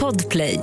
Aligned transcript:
Podplay. 0.00 0.60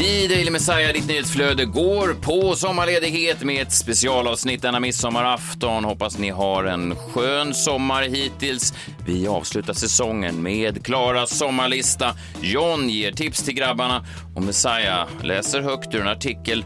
I 0.00 0.28
Daily 0.28 0.50
Messiah, 0.50 0.92
ditt 0.92 1.08
nyhetsflöde, 1.08 1.64
går 1.64 2.14
på 2.14 2.56
sommarledighet 2.56 3.42
med 3.42 3.62
ett 3.62 3.72
specialavsnitt 3.72 4.62
denna 4.62 4.80
midsommarafton. 4.80 5.84
Hoppas 5.84 6.18
ni 6.18 6.30
har 6.30 6.64
en 6.64 6.96
skön 6.96 7.54
sommar 7.54 8.02
hittills. 8.02 8.74
Vi 9.06 9.26
avslutar 9.26 9.72
säsongen 9.72 10.42
med 10.42 10.84
Klaras 10.84 11.30
sommarlista. 11.30 12.14
John 12.40 12.88
ger 12.88 13.12
tips 13.12 13.42
till 13.42 13.54
grabbarna 13.54 14.06
och 14.34 14.42
Messiah 14.42 15.08
läser 15.22 15.60
högt 15.60 15.94
ur 15.94 16.00
en 16.00 16.08
artikel 16.08 16.64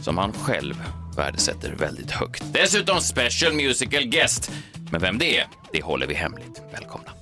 som 0.00 0.18
han 0.18 0.32
själv 0.32 0.74
värdesätter 1.16 1.74
väldigt 1.78 2.10
högt. 2.10 2.44
Dessutom 2.52 3.00
special 3.00 3.52
musical 3.52 4.04
guest. 4.04 4.50
Men 4.90 5.00
vem 5.00 5.18
det 5.18 5.38
är, 5.38 5.46
det 5.72 5.82
håller 5.82 6.06
vi 6.06 6.14
hemligt. 6.14 6.62
Välkomna. 6.72 7.17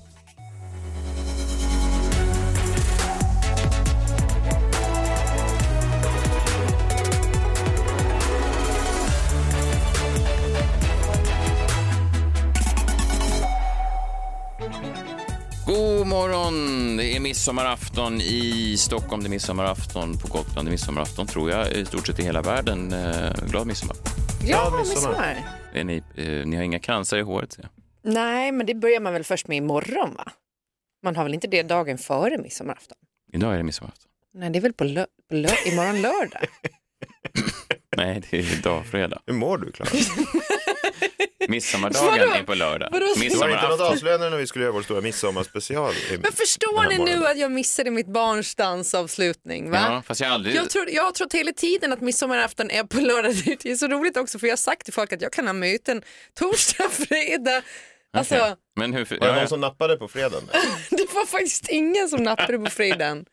God 15.67 16.07
morgon! 16.07 16.97
Det 16.97 17.15
är 17.15 17.19
midsommarafton 17.19 18.21
i 18.21 18.75
Stockholm, 18.77 19.23
det 19.23 19.27
är 19.27 19.29
midsommarafton 19.29 20.17
på 20.17 20.27
Gotland, 20.27 20.67
det 20.67 20.69
är 20.69 20.71
midsommarafton 20.71 21.27
tror 21.27 21.51
jag 21.51 21.71
i 21.71 21.85
stort 21.85 22.07
sett 22.07 22.19
i 22.19 22.23
hela 22.23 22.41
världen. 22.41 22.93
Eh, 22.93 23.31
glad 23.51 23.67
midsommar. 23.67 23.95
Ja, 24.47 24.73
midsommar. 24.77 25.09
midsommar. 25.09 25.43
Är 25.73 25.83
ni, 25.83 25.97
eh, 26.15 26.45
ni 26.47 26.55
har 26.55 26.63
inga 26.63 26.79
kransar 26.79 27.17
i 27.17 27.21
håret 27.21 27.53
ser 27.53 27.61
jag. 27.61 27.71
Nej, 28.13 28.51
men 28.51 28.65
det 28.65 28.73
börjar 28.75 28.99
man 28.99 29.13
väl 29.13 29.23
först 29.23 29.47
med 29.47 29.57
imorgon 29.57 30.13
va? 30.17 30.31
Man 31.03 31.15
har 31.15 31.23
väl 31.23 31.33
inte 31.33 31.47
det 31.47 31.63
dagen 31.63 31.97
före 31.97 32.37
midsommarafton? 32.37 32.97
Idag 33.33 33.53
är 33.53 33.57
det 33.57 33.63
midsommarafton. 33.63 34.09
Nej, 34.33 34.49
det 34.49 34.59
är 34.59 34.61
väl 34.61 34.73
på, 34.73 34.83
lö- 34.83 35.05
på 35.29 35.35
lö- 35.35 35.67
imorgon 35.73 36.01
lördag? 36.01 36.45
Nej, 37.97 38.23
det 38.31 38.37
är 38.39 38.53
idag 38.59 38.85
fredag. 38.85 39.19
Hur 39.25 39.33
mår 39.33 39.57
du 39.57 39.71
Klara? 39.71 39.89
Midsommardagen 41.47 42.29
är 42.31 42.43
på 42.43 42.53
lördag. 42.53 42.89
Vadå? 42.91 43.05
Det 43.19 43.35
var 43.37 43.49
inte 43.49 43.67
något 43.67 43.81
avslöjande 43.81 44.29
när 44.29 44.37
vi 44.37 44.47
skulle 44.47 44.63
göra 44.65 44.73
vår 44.73 44.81
stora 44.81 45.01
midsommarspecial. 45.01 45.93
i- 45.93 46.17
Men 46.17 46.31
förstår 46.31 46.81
ni 46.89 46.97
nu 46.97 46.97
morgonen. 46.97 47.25
att 47.31 47.37
jag 47.37 47.51
missade 47.51 47.91
mitt 47.91 48.07
barns 48.07 48.55
dansavslutning? 48.55 49.71
Va? 49.71 49.77
Ja, 49.89 50.01
fast 50.07 50.21
jag 50.21 50.27
har 50.27 50.33
aldrig... 50.35 50.55
Jag, 50.55 50.69
tror, 50.69 50.89
jag 50.89 51.03
har 51.03 51.11
trott 51.11 51.33
hela 51.33 51.51
tiden 51.51 51.93
att 51.93 52.01
midsommarafton 52.01 52.71
är 52.71 52.83
på 52.83 52.99
lördag. 52.99 53.35
Det 53.45 53.65
är 53.71 53.75
så 53.75 53.87
roligt 53.87 54.17
också 54.17 54.39
för 54.39 54.47
jag 54.47 54.51
har 54.51 54.57
sagt 54.57 54.83
till 54.85 54.93
folk 54.93 55.13
att 55.13 55.21
jag 55.21 55.33
kan 55.33 55.47
ha 55.47 55.53
möten 55.53 56.01
torsdag, 56.39 56.89
fredag. 56.91 57.61
Alltså, 58.17 58.35
Okej. 58.35 58.55
Men 58.75 58.93
hur... 58.93 59.05
Var 59.05 59.17
det 59.17 59.25
Ja, 59.27 59.35
någon 59.35 59.47
som 59.47 59.61
nappade 59.61 59.97
på 59.97 60.07
fredagen? 60.07 60.43
det 60.89 61.13
var 61.13 61.25
faktiskt 61.25 61.69
ingen 61.69 62.09
som 62.09 62.23
nappade 62.23 62.57
på 62.59 62.65
fredagen. 62.69 63.25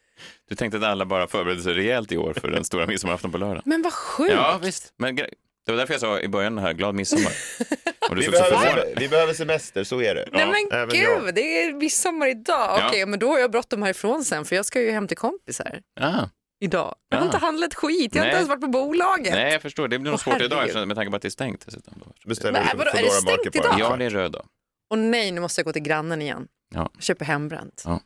Du 0.48 0.54
tänkte 0.56 0.78
att 0.78 0.84
alla 0.84 1.04
bara 1.06 1.26
förberedde 1.26 1.62
sig 1.62 1.74
rejält 1.74 2.12
i 2.12 2.16
år 2.16 2.34
för 2.40 2.48
den 2.48 2.64
stora 2.64 2.86
midsommarafton 2.86 3.32
på 3.32 3.38
lördag? 3.38 3.62
Men 3.64 3.82
vad 3.82 3.92
sjukt. 3.92 4.32
Ja, 4.32 4.58
visst. 4.62 4.92
Men 4.98 5.18
gre- 5.18 5.28
det 5.66 5.72
var 5.72 5.76
därför 5.78 5.94
jag 5.94 6.00
sa 6.00 6.20
i 6.20 6.28
början 6.28 6.58
här, 6.58 6.72
glad 6.72 6.94
midsommar. 6.94 7.32
Och 8.10 8.16
du 8.16 8.22
Vi 8.22 8.28
behöver, 8.30 8.94
vi 8.96 9.08
behöver 9.08 9.34
semester, 9.34 9.84
så 9.84 10.02
är 10.02 10.14
det. 10.14 10.28
Nej 10.32 10.46
men 10.46 10.78
även 10.80 10.88
gud, 10.88 11.04
jag. 11.26 11.34
det 11.34 11.62
är 11.62 11.72
midsommar 11.72 12.26
idag. 12.26 12.78
Ja. 12.80 12.88
Okej, 12.88 13.06
men 13.06 13.18
då 13.18 13.28
har 13.28 13.38
jag 13.38 13.50
bråttom 13.50 13.82
härifrån 13.82 14.24
sen 14.24 14.44
för 14.44 14.56
jag 14.56 14.66
ska 14.66 14.80
ju 14.80 14.90
hem 14.90 15.08
till 15.08 15.16
kompisar 15.16 15.80
Ah. 16.00 16.26
idag. 16.60 16.94
Jag 17.08 17.16
har 17.18 17.22
Ah. 17.22 17.26
inte 17.26 17.38
handlat 17.38 17.74
skit, 17.74 18.14
jag 18.14 18.22
har 18.22 18.26
Nej. 18.26 18.28
inte 18.30 18.36
ens 18.36 18.48
varit 18.48 18.60
på 18.60 18.66
bolaget. 18.68 19.32
Nej, 19.34 19.52
jag 19.52 19.62
förstår. 19.62 19.88
Det 19.88 19.98
blir 19.98 20.10
nog 20.10 20.20
svårt 20.20 20.40
idag 20.42 20.62
eftersom- 20.64 20.88
med 20.88 20.96
tanke 20.96 21.10
på 21.10 21.16
att 21.16 21.22
det 21.22 21.28
är 21.28 21.30
stängt 21.30 21.66
dessutom. 21.66 21.94
Beställer 22.26 22.52
Nej, 22.52 22.62
liksom 22.62 22.78
vadå, 22.78 22.90
är 22.90 23.02
det 23.02 23.10
stängt 23.10 23.56
idag? 23.56 23.70
bara. 23.70 23.78
Ja, 23.78 23.96
det 23.96 24.04
är 24.04 24.10
röd 24.10 24.32
dag. 24.32 24.46
Och 24.90 24.98
nej, 24.98 25.32
nu 25.32 25.40
måste 25.40 25.60
jag 25.60 25.66
gå 25.66 25.72
till 25.72 25.82
grannen 25.82 26.22
igen. 26.22 26.46
Ja. 26.74 26.90
Köpa 27.00 27.24
hembränt. 27.24 27.82
Ja. 27.86 28.00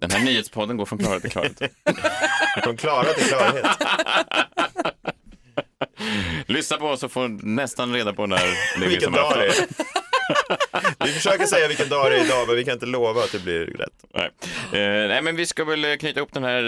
Den 0.00 0.10
här 0.10 0.24
nyhetspodden 0.24 0.76
går 0.76 0.86
från 0.86 0.98
klarhet 0.98 1.22
till 1.22 1.30
klarhet. 1.30 1.60
Från 2.64 2.76
klara 2.76 3.04
till 3.04 3.26
klarhet. 3.26 3.66
Lyssna 6.48 6.76
på 6.76 6.86
oss 6.86 7.02
och 7.02 7.12
få 7.12 7.28
nästan 7.28 7.94
reda 7.94 8.12
på 8.12 8.26
när 8.26 8.36
det 8.36 8.84
är 8.84 8.88
Vilken 8.88 9.12
dag 9.12 9.32
det 9.36 9.46
är. 9.46 9.54
Vi 11.04 11.12
försöker 11.12 11.46
säga 11.46 11.68
vilken 11.68 11.88
dag 11.88 12.10
det 12.10 12.16
är 12.16 12.24
idag, 12.24 12.46
men 12.46 12.56
vi 12.56 12.64
kan 12.64 12.74
inte 12.74 12.86
lova 12.86 13.24
att 13.24 13.32
det 13.32 13.38
blir 13.38 13.66
rätt. 13.66 14.04
Nej. 14.14 14.30
Eh, 14.72 15.08
nej, 15.08 15.22
men 15.22 15.36
vi 15.36 15.46
ska 15.46 15.64
väl 15.64 15.98
knyta 15.98 16.20
upp 16.20 16.32
den 16.32 16.44
här 16.44 16.64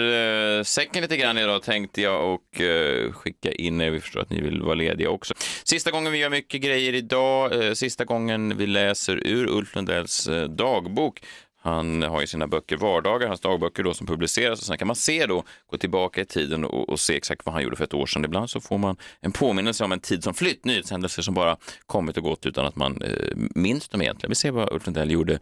eh, 0.57 0.63
säcken 0.63 1.01
lite 1.01 1.17
grann 1.17 1.37
idag 1.37 1.63
tänkte 1.63 2.01
jag 2.01 2.33
och 2.33 2.61
eh, 2.61 3.11
skicka 3.11 3.51
in 3.51 3.81
er. 3.81 3.91
Vi 3.91 3.99
förstår 3.99 4.21
att 4.21 4.29
ni 4.29 4.41
vill 4.41 4.61
vara 4.61 4.75
lediga 4.75 5.09
också. 5.09 5.33
Sista 5.63 5.91
gången 5.91 6.11
vi 6.11 6.17
gör 6.17 6.29
mycket 6.29 6.61
grejer 6.61 6.93
idag. 6.93 7.65
Eh, 7.65 7.73
sista 7.73 8.05
gången 8.05 8.57
vi 8.57 8.67
läser 8.67 9.27
ur 9.27 9.47
Ulf 9.47 9.75
Lundells 9.75 10.27
eh, 10.27 10.43
dagbok. 10.43 11.21
Han 11.63 12.01
har 12.01 12.21
ju 12.21 12.27
sina 12.27 12.47
böcker 12.47 12.77
Vardagar, 12.77 13.27
hans 13.27 13.39
dagböcker 13.39 13.83
då 13.83 13.93
som 13.93 14.07
publiceras 14.07 14.59
och 14.59 14.65
sen 14.65 14.77
kan 14.77 14.87
man 14.87 14.95
se 14.95 15.25
då, 15.25 15.43
gå 15.67 15.77
tillbaka 15.77 16.21
i 16.21 16.25
tiden 16.25 16.65
och, 16.65 16.89
och 16.89 16.99
se 16.99 17.17
exakt 17.17 17.45
vad 17.45 17.53
han 17.53 17.63
gjorde 17.63 17.75
för 17.75 17.83
ett 17.83 17.93
år 17.93 18.05
sedan. 18.05 18.25
Ibland 18.25 18.49
så 18.49 18.61
får 18.61 18.77
man 18.77 18.97
en 19.19 19.31
påminnelse 19.31 19.83
om 19.83 19.91
en 19.91 19.99
tid 19.99 20.23
som 20.23 20.33
flytt, 20.33 20.65
nyhetshändelser 20.65 21.21
som 21.21 21.33
bara 21.33 21.57
kommit 21.85 22.17
och 22.17 22.23
gått 22.23 22.45
utan 22.45 22.65
att 22.65 22.75
man 22.75 23.01
eh, 23.01 23.35
minns 23.35 23.89
dem 23.89 24.01
egentligen. 24.01 24.29
Vi 24.29 24.35
ser 24.35 24.51
vad 24.51 24.73
Ulf 24.73 24.85
Lundell 24.85 25.11
gjorde 25.11 25.39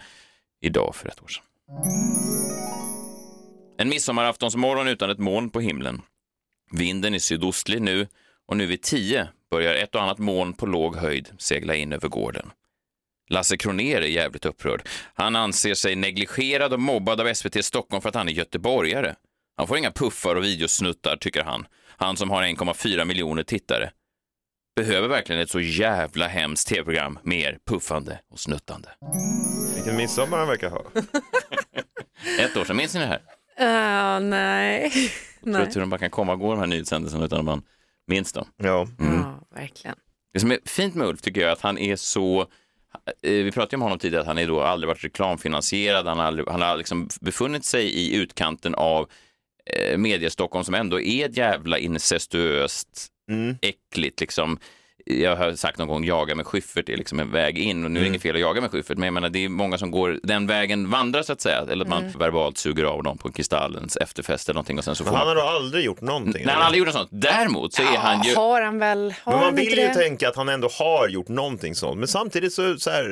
idag 0.61 0.95
för 0.95 1.09
ett 1.09 1.23
år 1.23 1.27
sedan. 1.27 1.43
En 3.77 3.89
midsommaraftonsmorgon 3.89 4.87
utan 4.87 5.09
ett 5.09 5.19
moln 5.19 5.49
på 5.49 5.59
himlen. 5.59 6.01
Vinden 6.71 7.13
är 7.13 7.19
sydostlig 7.19 7.81
nu 7.81 8.07
och 8.47 8.57
nu 8.57 8.65
vid 8.65 8.81
tio 8.81 9.27
börjar 9.51 9.75
ett 9.75 9.95
och 9.95 10.01
annat 10.01 10.19
moln 10.19 10.53
på 10.53 10.65
låg 10.65 10.95
höjd 10.95 11.29
segla 11.37 11.75
in 11.75 11.93
över 11.93 12.07
gården. 12.07 12.51
Lasse 13.29 13.57
Kroner 13.57 14.01
är 14.01 14.07
jävligt 14.07 14.45
upprörd. 14.45 14.87
Han 15.13 15.35
anser 15.35 15.73
sig 15.73 15.95
negligerad 15.95 16.73
och 16.73 16.79
mobbad 16.79 17.21
av 17.21 17.33
SVT 17.33 17.65
Stockholm 17.65 18.01
för 18.01 18.09
att 18.09 18.15
han 18.15 18.27
är 18.29 18.33
göteborgare. 18.33 19.15
Han 19.57 19.67
får 19.67 19.77
inga 19.77 19.91
puffar 19.91 20.35
och 20.35 20.43
videosnuttar, 20.43 21.17
tycker 21.17 21.43
han. 21.43 21.67
Han 21.97 22.17
som 22.17 22.29
har 22.29 22.43
1,4 22.43 23.05
miljoner 23.05 23.43
tittare. 23.43 23.91
Behöver 24.75 25.07
verkligen 25.07 25.41
ett 25.41 25.49
så 25.49 25.59
jävla 25.59 26.27
hemskt 26.27 26.67
tv-program 26.67 27.19
mer 27.23 27.57
puffande 27.65 28.19
och 28.31 28.39
snuttande. 28.39 28.89
Vilken 29.75 29.97
midsommar 29.97 30.37
han 30.37 30.47
verkar 30.47 30.69
ha. 30.69 30.85
Ett 32.39 32.57
år 32.57 32.65
sedan, 32.65 32.77
minns 32.77 32.93
ni 32.93 32.99
det 32.99 33.05
här? 33.05 33.21
Uh, 33.61 34.19
nej. 34.27 34.91
Jag 35.43 35.53
tror 35.53 35.61
att 35.63 35.75
hur 35.75 35.79
de 35.81 35.89
bara 35.89 35.97
kan 35.97 36.09
komma 36.09 36.33
och 36.33 36.39
gå 36.39 36.51
de 36.51 36.59
här 36.59 36.67
nyhetshändelserna 36.67 37.25
utan 37.25 37.39
att 37.39 37.45
man 37.45 37.63
minns 38.07 38.33
dem. 38.33 38.47
Ja. 38.57 38.87
Ja, 38.99 39.47
verkligen. 39.55 39.95
Det 40.33 40.39
som 40.39 40.51
är 40.51 40.59
fint 40.65 40.95
med 40.95 41.07
Ulf 41.07 41.21
tycker 41.21 41.41
jag 41.41 41.47
är 41.47 41.53
att 41.53 41.61
han 41.61 41.77
är 41.77 41.95
så, 41.95 42.47
vi 43.21 43.51
pratade 43.51 43.75
om 43.75 43.81
honom 43.81 43.99
tidigare, 43.99 44.21
att 44.21 44.27
han 44.27 44.37
är 44.37 44.47
då 44.47 44.61
aldrig 44.61 44.87
varit 44.87 45.03
reklamfinansierad, 45.03 46.07
han 46.07 46.19
har, 46.19 46.25
aldrig, 46.25 46.47
han 46.47 46.61
har 46.61 46.77
liksom 46.77 47.09
befunnit 47.21 47.65
sig 47.65 47.85
i 47.85 48.15
utkanten 48.15 48.75
av 48.75 49.09
eh, 49.65 49.97
media-Stockholm 49.97 50.65
som 50.65 50.73
ändå 50.73 51.01
är 51.01 51.25
ett 51.25 51.37
jävla 51.37 51.77
incestuöst, 51.77 53.07
Mm. 53.29 53.57
äckligt 53.61 54.19
liksom. 54.21 54.59
Jag 55.11 55.35
har 55.35 55.53
sagt 55.53 55.77
någon 55.77 55.87
gång, 55.87 56.05
jaga 56.05 56.35
med 56.35 56.45
Schyffert 56.45 56.89
är 56.89 56.97
liksom 56.97 57.19
en 57.19 57.31
väg 57.31 57.57
in 57.57 57.85
och 57.85 57.91
nu 57.91 57.99
är 57.99 58.01
det 58.01 58.07
Mm. 58.07 58.11
inget 58.13 58.21
fel 58.21 58.35
att 58.35 58.41
jaga 58.41 58.61
med 58.61 58.71
Schyffert, 58.71 58.97
men 58.97 59.05
jag 59.07 59.13
menar 59.13 59.29
det 59.29 59.45
är 59.45 59.49
många 59.49 59.77
som 59.77 59.91
går 59.91 60.19
den 60.23 60.47
vägen 60.47 60.89
vandrar 60.89 61.21
så 61.21 61.33
att 61.33 61.41
säga, 61.41 61.65
eller 61.71 61.85
att 61.85 61.89
man 61.89 62.11
verbalt 62.19 62.57
suger 62.57 62.83
av 62.83 63.03
dem 63.03 63.17
på 63.17 63.31
Kristallens 63.31 63.97
efterfest 63.97 64.49
eller 64.49 64.53
någonting 64.55 64.77
och 64.77 64.83
sen 64.83 64.95
så 64.95 65.03
får 65.03 65.11
han 65.11 65.19
man... 65.19 65.27
har 65.27 65.35
då 65.43 65.49
aldrig 65.49 65.85
gjort 65.85 66.01
någonting? 66.01 66.33
Nej, 66.45 66.53
han 66.53 66.55
har 66.61 66.65
aldrig 66.65 66.79
gjort 66.79 66.87
något 66.87 66.95
sånt. 66.95 67.09
Däremot 67.11 67.73
så 67.73 67.81
är 67.81 67.97
han 67.97 68.23
ju... 68.23 68.35
Har 68.35 68.61
han 68.61 68.79
väl? 68.79 69.13
Har 69.23 69.31
Men 69.33 69.41
man 69.41 69.55
vill 69.55 69.69
ju 69.69 69.75
det? 69.75 69.93
tänka 69.93 70.29
att 70.29 70.35
han 70.35 70.49
ändå 70.49 70.67
har 70.79 71.07
gjort 71.07 71.27
någonting 71.27 71.75
sånt. 71.75 71.97
Men 71.99 72.07
samtidigt 72.07 72.53
så, 72.53 72.77
så 72.77 72.89
här... 72.89 73.03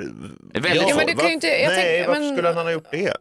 Väldigt 0.53 0.89
Ja, 0.89 0.95
men 0.95 1.05
det 1.07 1.13
kan 1.13 1.27
ju 1.27 1.33
inte- 1.33 1.47
jag 1.47 1.69
Nej, 1.69 1.83
tänker- 1.83 2.07
varför 2.07 2.21
men- 2.21 2.35
skulle 2.35 2.47
han 2.47 2.65
ha 2.65 2.71
gjort 2.71 2.91
det? 2.91 3.13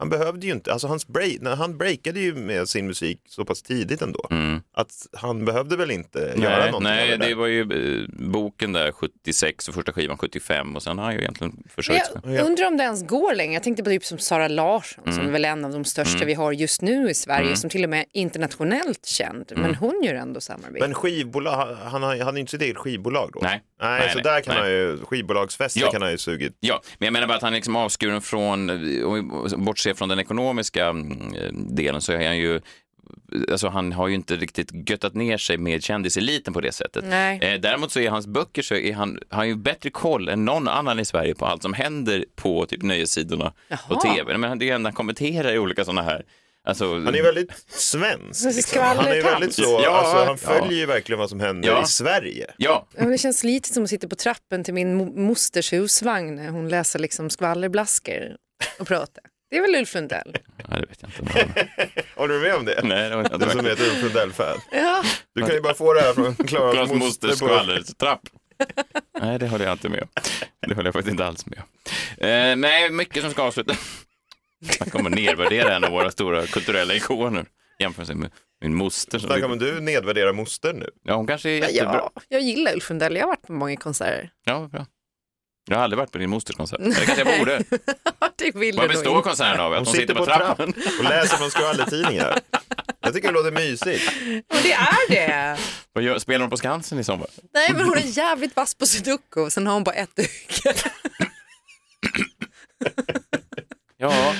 Han 0.00 0.08
behövde 0.08 0.46
ju 0.46 0.52
inte, 0.52 0.72
alltså 0.72 0.86
hans 0.88 1.06
break, 1.06 1.36
när 1.40 1.56
han 1.56 1.78
breakade 1.78 2.20
ju 2.20 2.34
med 2.34 2.68
sin 2.68 2.86
musik 2.86 3.20
så 3.28 3.44
pass 3.44 3.62
tidigt 3.62 4.02
ändå. 4.02 4.26
Mm. 4.30 4.60
Att 4.74 4.92
han 5.12 5.44
behövde 5.44 5.76
väl 5.76 5.90
inte 5.90 6.18
göra 6.18 6.58
Nej, 6.58 6.70
någonting 6.70 6.82
nej 6.82 7.08
det 7.18 7.26
det 7.26 7.34
var 7.34 7.46
ju 7.46 7.60
eh, 7.60 8.04
boken 8.08 8.72
där 8.72 8.92
76 8.92 9.68
och 9.68 9.74
första 9.74 9.92
skivan 9.92 10.18
75 10.18 10.76
och 10.76 10.82
sen 10.82 10.98
har 10.98 11.04
han 11.04 11.14
ju 11.14 11.20
egentligen 11.20 11.62
sig. 11.84 12.02
jag 12.24 12.46
undrar 12.46 12.66
om 12.66 12.76
det 12.76 12.82
ens 12.84 13.06
går 13.06 13.34
längre. 13.34 13.54
Jag 13.54 13.62
tänkte 13.62 13.82
på 13.84 13.90
typ 13.90 14.04
som 14.04 14.18
Sara 14.18 14.48
Larsson 14.48 15.04
Mm. 15.04 15.16
som 15.18 15.26
är 15.28 15.32
väl 15.32 15.44
en 15.44 15.64
av 15.64 15.72
de 15.72 15.84
största 15.84 16.24
vi 16.24 16.34
har 16.34 16.52
just 16.52 16.82
nu 16.82 17.10
i 17.10 17.14
Sverige 17.14 17.56
som 17.56 17.70
till 17.70 17.84
och 17.84 17.90
med 17.90 18.00
är 18.00 18.06
internationellt 18.20 19.06
känd. 19.06 19.52
Mm. 19.52 19.62
Men 19.62 19.74
hon 19.74 20.02
gör 20.04 20.14
ändå 20.14 20.40
samarbete. 20.40 20.86
Men 20.86 20.94
skivbolag, 20.94 21.76
han, 21.84 22.02
hade 22.02 22.32
ju 22.32 22.40
inte 22.40 22.50
sitt 22.50 22.62
eget 22.62 22.76
skivbolag 22.76 23.30
då. 23.32 23.40
Nej. 23.42 23.62
Nej, 23.80 24.00
Nej, 24.00 24.08
så 24.08 24.14
nej, 24.14 24.24
där 24.24 24.40
kan 24.40 24.54
nej. 24.54 24.62
han 24.62 24.70
ju, 24.70 24.98
skivbolagsfester 25.04 25.80
Ja. 25.80 25.90
kan 25.90 26.02
han 26.02 26.10
ju 26.10 26.18
sugit. 26.18 26.56
Ja, 26.60 26.80
men 26.98 27.06
jag 27.06 27.12
menar 27.12 27.26
bara 27.26 27.36
att 27.36 27.42
han 27.42 27.52
är 27.52 27.56
liksom 27.56 27.76
avskuren 27.76 28.20
från, 28.22 28.70
om 29.04 29.14
vi 29.14 29.60
bortser 29.88 29.98
från 29.98 30.08
den 30.08 30.18
ekonomiska 30.18 30.86
mm, 30.86 31.74
delen 31.74 32.00
så 32.02 32.12
är 32.12 32.26
han 32.26 32.38
ju 32.38 32.60
Alltså 33.50 33.68
han 33.68 33.92
har 33.92 34.08
ju 34.08 34.14
inte 34.14 34.36
riktigt 34.36 34.90
göttat 34.90 35.14
ner 35.14 35.38
sig 35.38 35.58
med 35.58 35.82
kändiseliten 35.82 36.52
på 36.54 36.60
det 36.60 36.72
sättet. 36.72 37.04
Nej. 37.06 37.38
Eh, 37.42 37.60
däremot 37.60 37.92
så 37.92 38.00
är 38.00 38.10
hans 38.10 38.26
böcker 38.26 38.62
så 38.62 38.74
är 38.74 38.92
han, 38.92 39.18
han 39.28 39.38
har 39.38 39.44
ju 39.44 39.56
bättre 39.56 39.90
koll 39.90 40.28
än 40.28 40.44
någon 40.44 40.68
annan 40.68 40.98
i 41.00 41.04
Sverige 41.04 41.34
på 41.34 41.46
allt 41.46 41.62
som 41.62 41.72
händer 41.74 42.24
på 42.36 42.66
typ 42.66 42.82
nöjessidorna 42.82 43.52
på 43.68 43.74
Jaha. 44.04 44.14
tv. 44.14 44.38
Men 44.38 44.58
det 44.58 44.70
är 44.70 44.78
han 44.78 44.92
kommenterar 44.92 45.52
i 45.52 45.58
olika 45.58 45.84
sådana 45.84 46.02
här 46.02 46.24
Alltså, 46.64 46.94
Han 46.94 47.14
är 47.14 47.22
väldigt 47.22 47.50
svensk. 47.68 48.44
Liksom. 48.56 48.82
Han 48.82 48.98
är 49.06 49.22
väldigt 49.22 49.54
så, 49.54 49.80
Ja, 49.84 49.90
alltså, 49.98 50.16
han 50.16 50.26
ja. 50.56 50.60
följer 50.60 50.78
ju 50.78 50.86
verkligen 50.86 51.18
vad 51.18 51.30
som 51.30 51.40
händer 51.40 51.68
Ja. 51.68 51.82
i 51.82 51.86
Sverige. 51.86 52.46
Ja, 52.58 52.86
Ja, 52.94 53.02
men 53.02 53.10
Det 53.10 53.18
känns 53.18 53.44
lite 53.44 53.68
som 53.68 53.82
att 53.84 53.90
sitta 53.90 54.08
på 54.08 54.16
trappen 54.16 54.64
till 54.64 54.74
min 54.74 55.00
mo- 55.00 55.18
mosters 55.18 55.72
husvagn 55.72 56.34
när 56.34 56.48
hon 56.48 56.68
läser 56.68 56.98
liksom 56.98 57.30
skvallerblaskor 57.30 58.36
och 58.78 58.86
pratar. 58.86 59.24
Det 59.50 59.56
är 59.56 59.60
väl 59.62 59.74
Ulf 59.74 59.94
Lundell? 59.94 60.36
Ja, 60.68 60.76
det 60.76 60.86
vet 60.86 61.02
jag 61.02 61.10
inte. 61.20 61.68
Har 62.16 62.28
du 62.28 62.38
med 62.40 62.54
om 62.54 62.64
det? 62.64 62.80
Nej, 62.84 63.10
det 63.10 63.16
var 63.16 63.22
inte 63.24 63.38
Du 63.38 63.50
som 63.50 63.66
heter 63.66 63.84
Ulf 63.84 64.02
Lundell-fan. 64.02 64.58
Ja. 64.72 65.02
Du 65.34 65.40
kan 65.42 65.54
ju 65.54 65.60
bara 65.60 65.74
få 65.74 65.92
det 65.94 66.00
här 66.00 66.12
från 66.12 66.34
Klaras 66.34 66.90
moster. 66.92 67.28
skvallertrapp. 67.28 68.20
Nej, 69.20 69.38
det 69.38 69.48
håller 69.48 69.64
jag 69.64 69.74
inte 69.74 69.88
med 69.88 70.02
om. 70.02 70.08
Det 70.66 70.74
håller 70.74 70.86
jag 70.86 70.94
faktiskt 70.94 71.10
inte 71.10 71.26
alls 71.26 71.46
med 71.46 71.58
om. 71.58 71.64
Eh, 72.26 72.56
nej, 72.56 72.90
mycket 72.90 73.22
som 73.22 73.30
ska 73.30 73.42
avsluta. 73.42 73.74
Man 74.80 74.90
kommer 74.90 75.10
nedvärdera 75.10 75.76
en 75.76 75.84
av 75.84 75.90
våra 75.90 76.10
stora 76.10 76.46
kulturella 76.46 76.94
ikoner. 76.94 77.46
Jämfört 77.78 78.08
med 78.08 78.30
min 78.60 78.74
moster. 78.74 79.18
Som 79.18 79.28
Snacka 79.30 79.46
om 79.46 79.58
du 79.58 79.80
nedvärderar 79.80 80.32
moster 80.32 80.72
nu. 80.72 80.90
Ja, 81.04 81.14
hon 81.14 81.26
kanske 81.26 81.50
är 81.50 81.68
jättebra. 81.68 82.10
Ja, 82.14 82.22
jag 82.28 82.40
gillar 82.40 82.72
Ulf 82.74 82.88
Lundell. 82.90 83.14
Jag 83.16 83.22
har 83.22 83.28
varit 83.28 83.46
på 83.46 83.52
många 83.52 83.76
konserter. 83.76 84.30
Ja, 84.44 84.68
bra. 84.72 84.86
Jag 85.70 85.76
har 85.76 85.84
aldrig 85.84 85.98
varit 85.98 86.12
på 86.12 86.18
din 86.18 86.30
mosters 86.30 86.56
konsert. 86.56 86.78
Det 86.84 86.94
kanske 87.06 87.24
jag 87.30 87.38
borde. 87.38 87.62
Det 88.38 88.56
vill 88.56 88.76
Vad 88.76 88.88
består 88.88 89.22
konserten 89.22 89.60
av? 89.60 89.72
Att 89.72 89.78
Hon 89.78 89.86
hon 89.86 89.94
sitter 89.94 90.14
på 90.14 90.24
trappen? 90.24 90.74
och 90.98 91.04
läser 91.04 91.36
från 91.36 91.50
skvallertidningar. 91.50 92.38
Jag 93.00 93.14
tycker 93.14 93.28
det 93.28 93.34
låter 93.34 93.50
mysigt. 93.50 94.12
Men 94.24 94.62
det 94.62 94.72
är 94.72 95.08
det. 95.10 95.58
Vad 95.92 96.04
gör- 96.04 96.18
Spelar 96.18 96.40
hon 96.40 96.50
på 96.50 96.56
Skansen 96.56 96.98
i 96.98 97.04
sommar? 97.04 97.26
Nej, 97.54 97.72
men 97.72 97.84
hon 97.84 97.98
är 97.98 98.18
jävligt 98.18 98.56
vass 98.56 98.74
på 98.74 98.86
sudoku 98.86 99.40
och 99.40 99.52
sen 99.52 99.66
har 99.66 99.74
hon 99.74 99.84
bara 99.84 99.94
ett 99.94 100.18
öga. 100.18 100.90
Ja, 104.00 104.34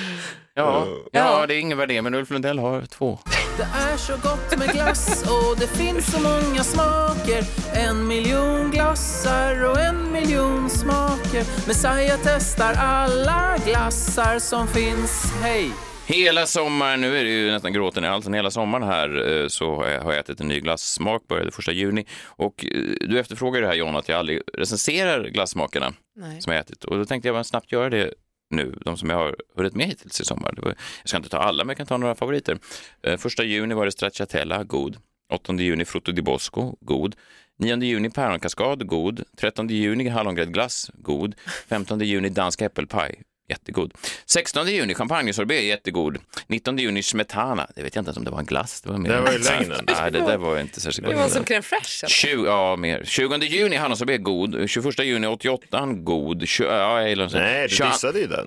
ja, 0.58 0.87
Ja. 1.12 1.40
ja, 1.40 1.46
det 1.46 1.55
är 1.55 1.58
ingen 1.58 1.78
värdering, 1.78 2.05
men 2.05 2.14
Ulf 2.14 2.31
Lundell 2.31 2.58
har 2.58 2.87
två. 2.87 3.19
Det 3.56 3.62
är 3.93 3.96
så 3.96 4.12
gott 4.12 4.58
med 4.58 4.69
glass 4.72 5.22
och 5.22 5.58
det 5.58 5.66
finns 5.66 6.12
så 6.12 6.20
många 6.20 6.64
smaker 6.64 7.44
En 7.75 8.06
miljon 8.06 8.70
glassar 8.70 9.64
och 9.64 9.81
en 9.81 10.12
miljon 10.12 10.70
smaker 10.70 11.66
Messiah 11.66 12.19
testar 12.25 12.75
alla 12.75 13.56
glassar 13.66 14.38
som 14.38 14.69
finns, 14.69 15.32
hej! 15.43 15.70
Hela 16.06 16.46
sommaren, 16.46 17.00
nu 17.00 17.19
är 17.19 17.25
det 17.25 17.31
ju 17.31 17.50
nästan 17.50 17.72
gråten 17.72 18.05
i 18.05 18.06
halsen, 18.06 18.34
hela 18.34 18.50
sommaren 18.50 18.82
här 18.88 19.40
eh, 19.43 19.49
så 19.49 19.76
har 19.76 19.87
jag 19.88 20.00
har 20.00 20.12
jag 20.12 20.20
ätit 20.20 20.40
en 20.40 20.49
ny 20.49 20.60
glassmak, 20.60 21.28
började 21.28 21.50
första 21.50 21.72
juni. 21.72 22.06
Och 22.26 22.64
eh, 22.64 22.81
du 23.00 23.19
efterfrågar 23.19 23.60
det 23.60 23.66
här 23.66 23.75
John, 23.75 23.96
att 23.96 24.08
jag 24.08 24.19
aldrig 24.19 24.40
recenserar 24.55 25.25
glassmakerna 25.28 25.93
Nej. 26.16 26.40
som 26.43 26.52
jag 26.52 26.60
ätit. 26.60 26.84
Och 26.84 26.99
då 26.99 27.05
tänkte 27.05 27.28
jag 27.28 27.34
bara 27.34 27.44
snabbt 27.44 27.72
göra 27.72 27.90
det 27.90 28.14
nu, 28.50 28.79
de 28.85 28.97
som 28.97 29.11
jag 29.11 29.17
har 29.17 29.37
hunnit 29.56 29.75
med 29.75 29.87
hittills 29.87 30.21
i 30.21 30.25
sommar. 30.25 30.55
Var, 30.62 30.69
jag 31.03 31.09
ska 31.09 31.17
inte 31.17 31.29
ta 31.29 31.39
alla, 31.39 31.65
men 31.65 31.69
jag 31.69 31.77
kan 31.77 31.87
ta 31.87 31.97
några 31.97 32.15
favoriter. 32.15 32.59
Eh, 33.03 33.17
första 33.17 33.45
juni 33.45 33.75
var 33.75 33.85
det 33.85 33.93
stracciatella, 33.93 34.65
god. 34.65 34.97
8 35.33 35.53
juni 35.53 35.85
frutto 35.85 36.12
di 36.12 36.23
bosco, 36.23 36.77
god. 36.81 37.17
9 37.59 37.77
juni 37.77 38.11
päronkaskad, 38.11 38.87
god. 38.87 39.25
13 39.37 39.69
juni 39.69 40.09
hallongräddglass, 40.09 40.91
god. 40.95 41.35
15 41.69 42.00
juni 42.00 42.29
dansk 42.29 42.62
äppelpaj, 42.62 43.23
jättegod. 43.49 43.95
16 44.27 44.69
juni 44.69 44.95
champagnesorbet, 44.95 45.65
jättegod. 45.65 46.19
19 46.47 46.79
juni 46.79 47.03
smetana, 47.03 47.67
det 47.77 47.83
vet 47.83 47.95
jag 47.95 48.00
inte 48.03 48.09
ens 48.09 48.17
om 48.19 48.25
det 48.25 48.31
var 48.31 48.39
en 48.39 48.47
glass. 48.47 48.81
Det 48.81 48.91
var, 48.91 48.99
mer 48.99 49.11
Det 49.11 49.21
var 49.21 49.33
ju 49.33 49.39
lögnen. 49.39 49.85
Nej, 49.87 50.11
det 50.12 50.21
där 50.21 50.37
var 50.37 50.59
inte 50.61 50.81
särskilt 50.81 51.09
Det 51.09 51.15
gott. 51.15 51.23
var 51.23 51.29
som 51.29 51.45
crème 51.45 51.62
fraîche. 51.62 52.05
eller? 52.05 52.09
20, 52.11 52.45
ja, 52.47 52.77
mer. 52.77 53.05
20 53.05 53.37
juni 53.47 53.77
hallonsorbet, 53.77 54.23
god. 54.23 54.71
21 54.71 54.99
juni 55.05 55.27
88, 55.27 55.87
god. 55.87 56.49
20, 56.49 56.65
ja, 56.69 57.00
jag 57.00 57.09
gillar 57.09 57.29
den. 57.29 57.43
Nej, 57.43 57.62
du 57.69 57.75
22 57.77 57.93
dissade 57.93 58.19
ju 58.21 58.27
den. 58.27 58.47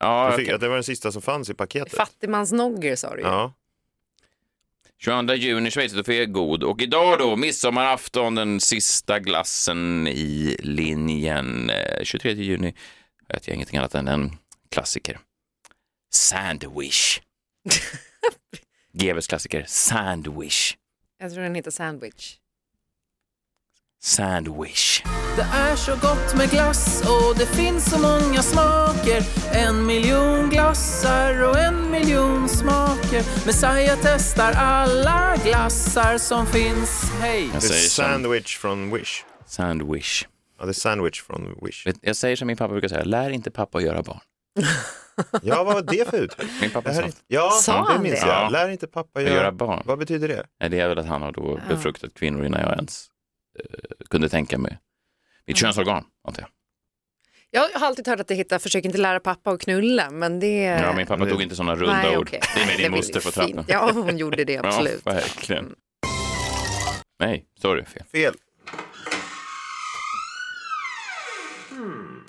Ja, 0.00 0.30
Du 0.36 0.42
fick, 0.44 0.52
att 0.52 0.60
det 0.60 0.68
var 0.68 0.74
den 0.74 0.84
sista 0.84 1.12
som 1.12 1.22
fanns 1.22 1.50
i 1.50 1.54
paketet. 1.54 1.94
Fattigmansnogger 1.96 2.96
sa 2.96 3.14
du 3.14 3.20
ju. 3.20 3.26
Ja. 3.26 3.54
22 5.02 5.34
juni 5.34 5.70
schweizertoffé 5.70 6.26
god. 6.26 6.62
Och 6.64 6.82
idag 6.82 7.18
då, 7.18 7.36
midsommarafton, 7.36 8.34
den 8.34 8.60
sista 8.60 9.18
glassen 9.18 10.06
i 10.08 10.56
linjen. 10.62 11.70
Eh, 11.70 12.02
23 12.04 12.32
juni 12.32 12.74
äter 13.30 13.48
jag 13.48 13.54
ingenting 13.54 13.78
annat 13.78 13.94
än 13.94 14.08
en 14.08 14.36
klassiker. 14.68 15.18
Sandwich. 16.12 17.20
GVs 18.92 19.26
klassiker, 19.26 19.64
Sandwich. 19.68 20.74
Jag 21.18 21.32
tror 21.32 21.42
den 21.42 21.54
heter 21.54 21.70
sandwich. 21.70 22.36
Sandwich. 24.02 25.02
Det 25.36 25.42
är 25.42 25.76
så 25.76 25.92
gott 25.96 26.36
med 26.36 26.50
glass 26.50 27.02
och 27.02 27.38
det 27.38 27.46
finns 27.46 27.90
så 27.90 27.98
många 27.98 28.42
smaker 28.42 29.22
En 29.52 29.86
miljon 29.86 30.50
glassar 30.50 31.42
och 31.42 31.58
en 31.58 31.90
miljon 31.90 32.48
smaker 32.48 33.46
Messiah 33.46 33.98
testar 34.02 34.52
alla 34.52 35.36
glassar 35.44 36.18
som 36.18 36.46
finns, 36.46 37.10
hej! 37.20 37.50
Jag 37.52 37.62
säger, 37.62 37.88
sandwich 37.88 38.58
från 38.58 38.94
Wish. 38.94 39.24
sandwich. 39.46 40.24
Ja, 40.60 40.66
det 40.66 40.70
är 40.70 40.72
sandwich 40.72 41.22
från 41.22 41.58
Wish. 41.62 41.86
Vet- 41.86 41.98
Jag 42.00 42.16
säger 42.16 42.36
som 42.36 42.46
min 42.46 42.56
pappa 42.56 42.72
brukar 42.72 42.88
säga, 42.88 43.04
lär 43.04 43.30
inte 43.30 43.50
pappa 43.50 43.78
att 43.78 43.84
göra 43.84 44.02
barn. 44.02 44.20
Ja, 45.42 45.64
vad 45.64 45.74
var 45.74 45.82
det 45.82 46.08
för 46.10 46.16
uttryck? 46.18 46.50
Min 46.50 46.60
Det 46.60 46.74
pappa 46.74 46.90
här 46.90 47.00
sa, 47.00 47.06
är... 47.06 47.12
Ja, 47.26 47.50
Sa 47.50 47.72
det 47.72 47.92
han 47.92 48.02
minns 48.02 48.20
det? 48.20 48.26
jag. 48.26 48.36
Ja. 48.44 48.48
Lär 48.48 48.68
inte 48.68 48.86
pappa 48.86 49.18
att 49.20 49.24
göra... 49.26 49.34
göra 49.34 49.52
barn. 49.52 49.82
Vad 49.86 49.98
betyder 49.98 50.28
det? 50.28 50.46
Nej, 50.60 50.68
det 50.70 50.80
är 50.80 50.88
väl 50.88 50.98
att 50.98 51.06
han 51.06 51.22
har 51.22 51.32
då 51.32 51.60
Ja. 51.68 51.74
befruktat 51.74 52.14
kvinnor 52.14 52.44
innan 52.46 52.60
jag 52.60 52.72
ens 52.72 53.06
eh, 53.58 54.06
kunde 54.10 54.28
tänka 54.28 54.58
mig 54.58 54.78
mitt 55.46 55.56
könsorgan, 55.56 56.04
antar 56.28 56.42
jag. 56.42 56.50
Jag 57.50 57.80
har 57.80 57.86
alltid 57.86 58.08
hört 58.08 58.20
att 58.20 58.28
det 58.28 58.34
heter 58.34 58.58
försök 58.58 58.84
inte 58.84 58.98
lära 58.98 59.20
pappa 59.20 59.50
att 59.50 59.60
knulla, 59.60 60.10
men 60.10 60.40
det... 60.40 60.62
Ja, 60.62 60.92
min 60.92 61.06
pappa 61.06 61.24
det- 61.24 61.30
tog 61.30 61.42
inte 61.42 61.56
sådana 61.56 61.74
runda 61.74 61.92
Nej, 62.02 62.16
ord. 62.18 62.26
okej. 62.28 62.40
Det 62.54 62.60
är 62.62 62.66
med 62.66 62.76
din 62.76 62.90
var 62.90 62.98
moster 62.98 63.14
på 63.20 63.30
fint. 63.30 63.34
trappen. 63.34 63.64
Ja, 63.68 63.90
hon 63.92 64.18
gjorde 64.18 64.44
det 64.44 64.58
absolut. 64.64 65.02
Ja, 65.04 65.12
verkligen. 65.12 65.74
Nej, 67.18 67.44
sorry, 67.62 67.84
fel. 67.84 68.02
Fel. 68.12 68.34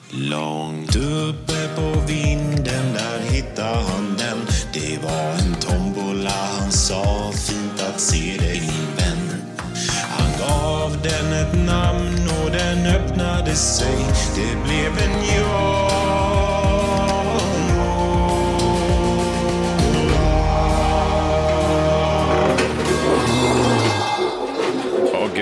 Långt 0.09 0.95
uppe 0.95 1.67
på 1.75 1.99
vinden 2.07 2.93
där 2.93 3.19
hittade 3.19 3.77
han 3.77 4.15
den. 4.17 4.37
Det 4.73 5.03
var 5.03 5.31
en 5.31 5.55
tombola, 5.55 6.31
han 6.59 6.71
sa 6.71 7.31
fint 7.33 7.81
att 7.89 7.99
se 7.99 8.37
dig 8.37 8.61
min 8.61 8.95
vän. 8.97 9.41
Han 10.09 10.29
gav 10.39 10.97
den 11.03 11.33
ett 11.33 11.65
namn 11.65 12.29
och 12.43 12.51
den 12.51 12.85
öppnade 12.85 13.55
sig. 13.55 14.05
Det 14.35 14.63
blev 14.63 15.09
en 15.09 15.25
ja 15.37 15.90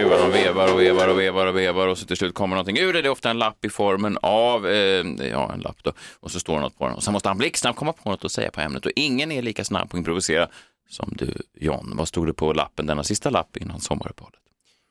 Vad 0.10 0.20
han 0.20 0.32
vevar 0.32 0.74
och 0.74 0.80
vevar 0.80 1.08
och 1.08 1.20
vevar 1.20 1.48
och 1.48 1.58
vevar 1.58 1.88
och 1.88 1.98
så 1.98 2.06
till 2.06 2.18
slut 2.18 2.34
kommer 2.34 2.56
någonting 2.56 2.78
ur 2.78 2.94
det. 2.94 3.02
Det 3.02 3.08
är 3.08 3.12
ofta 3.12 3.30
en 3.30 3.38
lapp 3.38 3.66
i 3.66 3.70
formen 3.70 4.18
av, 4.22 4.68
eh, 4.68 5.06
ja 5.32 5.54
en 5.54 5.60
lapp 5.60 5.84
då, 5.84 5.92
och 6.20 6.32
så 6.32 6.40
står 6.40 6.54
det 6.54 6.60
något 6.60 6.78
på 6.78 6.88
den. 6.88 6.96
Och 6.96 7.04
sen 7.04 7.14
måste 7.14 7.30
han 7.30 7.38
blixtsnabbt 7.38 7.80
komma 7.80 7.94
på 7.94 8.10
något 8.10 8.26
att 8.26 8.32
säga 8.32 8.52
på 8.52 8.62
ämnet 8.62 8.86
och 8.86 8.92
ingen 8.96 9.32
är 9.32 9.42
lika 9.42 9.66
snabb 9.66 9.90
på 9.90 9.98
att 9.98 10.00
improvisera 10.00 10.48
som 10.90 11.14
du 11.18 11.34
John. 11.54 11.94
Vad 11.98 12.08
stod 12.08 12.28
det 12.28 12.34
på 12.34 12.54
lappen, 12.54 12.86
denna 12.86 13.04
sista 13.04 13.30
lapp 13.30 13.58
innan 13.58 13.80
sommaruppehållet? 13.80 14.40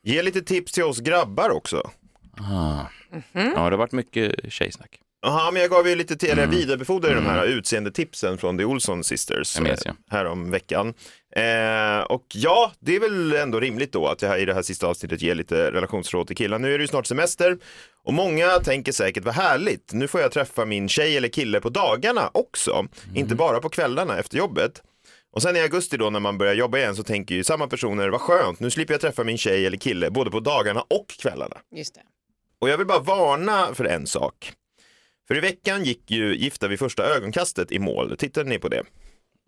Ge 0.02 0.22
lite 0.22 0.42
tips 0.42 0.72
till 0.72 0.84
oss 0.84 1.00
grabbar 1.00 1.50
också. 1.50 1.90
Ah. 2.36 2.80
Ja, 3.32 3.40
det 3.42 3.58
har 3.58 3.70
varit 3.70 3.92
mycket 3.92 4.52
tjejsnack. 4.52 5.00
Jaha, 5.22 5.50
men 5.50 5.62
jag 5.62 5.70
gav 5.70 5.88
ju 5.88 5.94
lite 5.94 6.16
till, 6.16 6.30
eller 6.30 6.42
jag 6.42 6.48
Mm. 6.48 6.58
vidarebefordrade 6.60 7.14
de 7.14 7.26
här 7.26 7.44
utseendetipsen 7.44 8.38
från 8.38 8.58
The 8.58 8.64
Olsson 8.64 9.04
Sisters 9.04 9.60
minns, 9.60 9.86
eh, 9.86 9.92
här 10.10 10.24
om 10.24 10.50
veckan. 10.50 10.94
Eh, 11.36 12.00
och 12.00 12.24
ja, 12.34 12.72
det 12.80 12.96
är 12.96 13.00
väl 13.00 13.32
ändå 13.32 13.60
rimligt 13.60 13.92
då 13.92 14.06
att 14.06 14.22
jag 14.22 14.40
i 14.40 14.44
det 14.44 14.54
här 14.54 14.62
sista 14.62 14.86
avsnittet 14.86 15.22
ger 15.22 15.34
lite 15.34 15.72
relationsråd 15.72 16.26
till 16.26 16.36
killar. 16.36 16.58
Nu 16.58 16.74
är 16.74 16.78
det 16.78 16.82
ju 16.82 16.88
snart 16.88 17.06
semester 17.06 17.58
och 18.04 18.14
många 18.14 18.48
tänker 18.58 18.92
säkert 18.92 19.24
vad 19.24 19.34
härligt, 19.34 19.92
nu 19.92 20.08
får 20.08 20.20
jag 20.20 20.32
träffa 20.32 20.64
min 20.64 20.88
tjej 20.88 21.16
eller 21.16 21.28
kille 21.28 21.60
på 21.60 21.68
dagarna 21.68 22.30
också, 22.34 22.86
inte 23.14 23.34
bara 23.34 23.60
på 23.60 23.68
kvällarna 23.68 24.18
efter 24.18 24.38
jobbet. 24.38 24.82
Och 25.32 25.42
sen 25.42 25.56
i 25.56 25.60
augusti 25.60 25.96
då 25.96 26.10
när 26.10 26.20
man 26.20 26.38
börjar 26.38 26.54
jobba 26.54 26.78
igen 26.78 26.96
så 26.96 27.02
tänker 27.02 27.34
ju 27.34 27.44
samma 27.44 27.66
personer, 27.66 28.08
vad 28.08 28.20
skönt, 28.20 28.60
nu 28.60 28.70
slipper 28.70 28.94
jag 28.94 29.00
träffa 29.00 29.24
min 29.24 29.38
tjej 29.38 29.66
eller 29.66 29.78
kille 29.78 30.10
både 30.10 30.30
på 30.30 30.40
dagarna 30.40 30.80
och 30.80 31.06
kvällarna. 31.18 31.56
Just 31.76 31.94
det. 31.94 32.00
Och 32.60 32.68
jag 32.68 32.78
vill 32.78 32.86
bara 32.86 32.98
varna 32.98 33.74
för 33.74 33.84
en 33.84 34.06
sak. 34.06 34.52
För 35.28 35.36
i 35.36 35.40
veckan 35.40 35.84
gick 35.84 36.10
ju 36.10 36.36
Gifta 36.36 36.68
vid 36.68 36.78
första 36.78 37.02
ögonkastet 37.04 37.72
i 37.72 37.78
mål. 37.78 38.16
Tittade 38.16 38.48
ni 38.50 38.58
på 38.58 38.68
det? 38.68 38.82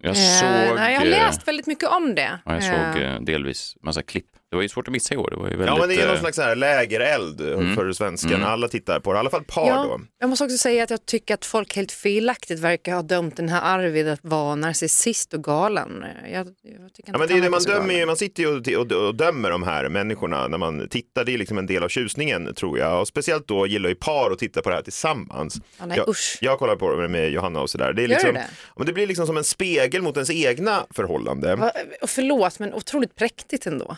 Jag 0.02 0.10
Eh, 0.10 0.14
såg, 0.14 0.76
nej, 0.76 0.92
jag 0.92 1.00
har 1.00 1.06
eh, 1.06 1.10
läst 1.10 1.48
väldigt 1.48 1.66
mycket 1.66 1.88
om 1.88 2.14
det. 2.14 2.38
ja, 2.44 2.54
jag 2.54 2.64
Eh, 2.64 2.92
såg 2.94 3.02
eh, 3.02 3.20
delvis 3.20 3.76
massa 3.82 4.02
klipp. 4.02 4.26
Det 4.50 4.56
var 4.56 4.62
ju 4.62 4.68
svårt 4.68 4.88
att 4.88 4.92
missa 4.92 5.14
igår. 5.14 5.30
Det 5.30 5.36
var 5.36 5.44
ju 5.44 5.56
väldigt, 5.56 5.66
Ja, 5.66 5.76
men 5.78 5.88
det 5.88 5.94
är 5.94 6.06
någon 6.06 6.14
eh, 6.14 6.20
slags 6.20 6.36
så 6.36 6.42
här 6.42 6.54
lägereld 6.56 7.40
Mm. 7.40 7.76
för 7.76 7.92
svensken. 7.92 8.32
Mm. 8.34 8.46
Alla 8.48 8.68
tittar 8.68 9.00
på 9.00 9.12
det, 9.12 9.16
i 9.16 9.20
alla 9.20 9.30
fall 9.30 9.44
par 9.44 9.66
Ja, 9.68 9.82
då. 9.82 10.00
jag 10.20 10.30
måste 10.30 10.44
också 10.44 10.58
säga 10.58 10.84
att 10.84 10.90
jag 10.90 11.06
tycker 11.06 11.34
att 11.34 11.44
folk 11.44 11.76
helt 11.76 11.92
felaktigt 11.92 12.58
verkar 12.60 12.94
ha 12.94 13.02
dömt 13.02 13.36
den 13.36 13.48
här 13.48 13.78
Arvid 13.78 14.08
att 14.08 14.18
vara 14.22 14.54
narcissist 14.54 15.34
och 15.34 15.44
galen. 15.44 16.04
Jag, 16.32 16.46
jag 16.62 16.90
Ja, 17.06 17.18
men 17.18 17.28
det 17.28 17.34
är 17.34 17.40
det 17.40 17.50
man 17.50 17.62
dömer 17.62 17.94
ju, 17.94 18.06
man 18.06 18.16
sitter 18.16 18.42
ju 18.42 18.48
och, 18.76 18.86
och, 18.92 19.06
och 19.08 19.14
dömer 19.14 19.50
de 19.50 19.62
här 19.62 19.88
människorna 19.88 20.48
när 20.48 20.58
man 20.58 20.88
tittar. 20.88 21.24
Det 21.24 21.34
är 21.34 21.38
liksom 21.38 21.58
en 21.58 21.66
del 21.66 21.82
av 21.82 21.88
tjusningen 21.88 22.54
tror 22.54 22.78
jag. 22.78 23.00
Och 23.00 23.08
speciellt 23.08 23.48
då 23.48 23.66
gillar 23.66 23.88
ju 23.88 23.94
par 23.94 24.30
att 24.30 24.38
titta 24.38 24.62
på 24.62 24.68
det 24.68 24.74
här 24.74 24.82
tillsammans. 24.82 25.60
Ja, 25.78 25.86
nej, 25.86 25.96
jag, 25.98 26.08
usch. 26.08 26.38
jag 26.40 26.58
kollar 26.58 26.76
på 26.76 26.96
det 26.96 27.08
med 27.08 27.30
Johanna 27.30 27.60
och 27.60 27.70
sådär. 27.70 27.92
Det, 27.92 28.02
är 28.02 28.08
Gör 28.08 28.08
liksom, 28.08 28.34
det? 28.34 28.46
Men 28.76 28.86
det 28.86 28.92
blir 28.92 29.06
liksom 29.06 29.26
som 29.26 29.36
en 29.36 29.44
spegel 29.44 30.02
mot 30.02 30.16
ens 30.16 30.30
egna 30.30 30.86
förhållande. 30.90 31.56
Va- 31.56 31.72
och 32.02 32.10
Förlåt, 32.10 32.58
men 32.58 32.74
otroligt 32.74 33.14
präktigt 33.14 33.66
ändå. 33.66 33.96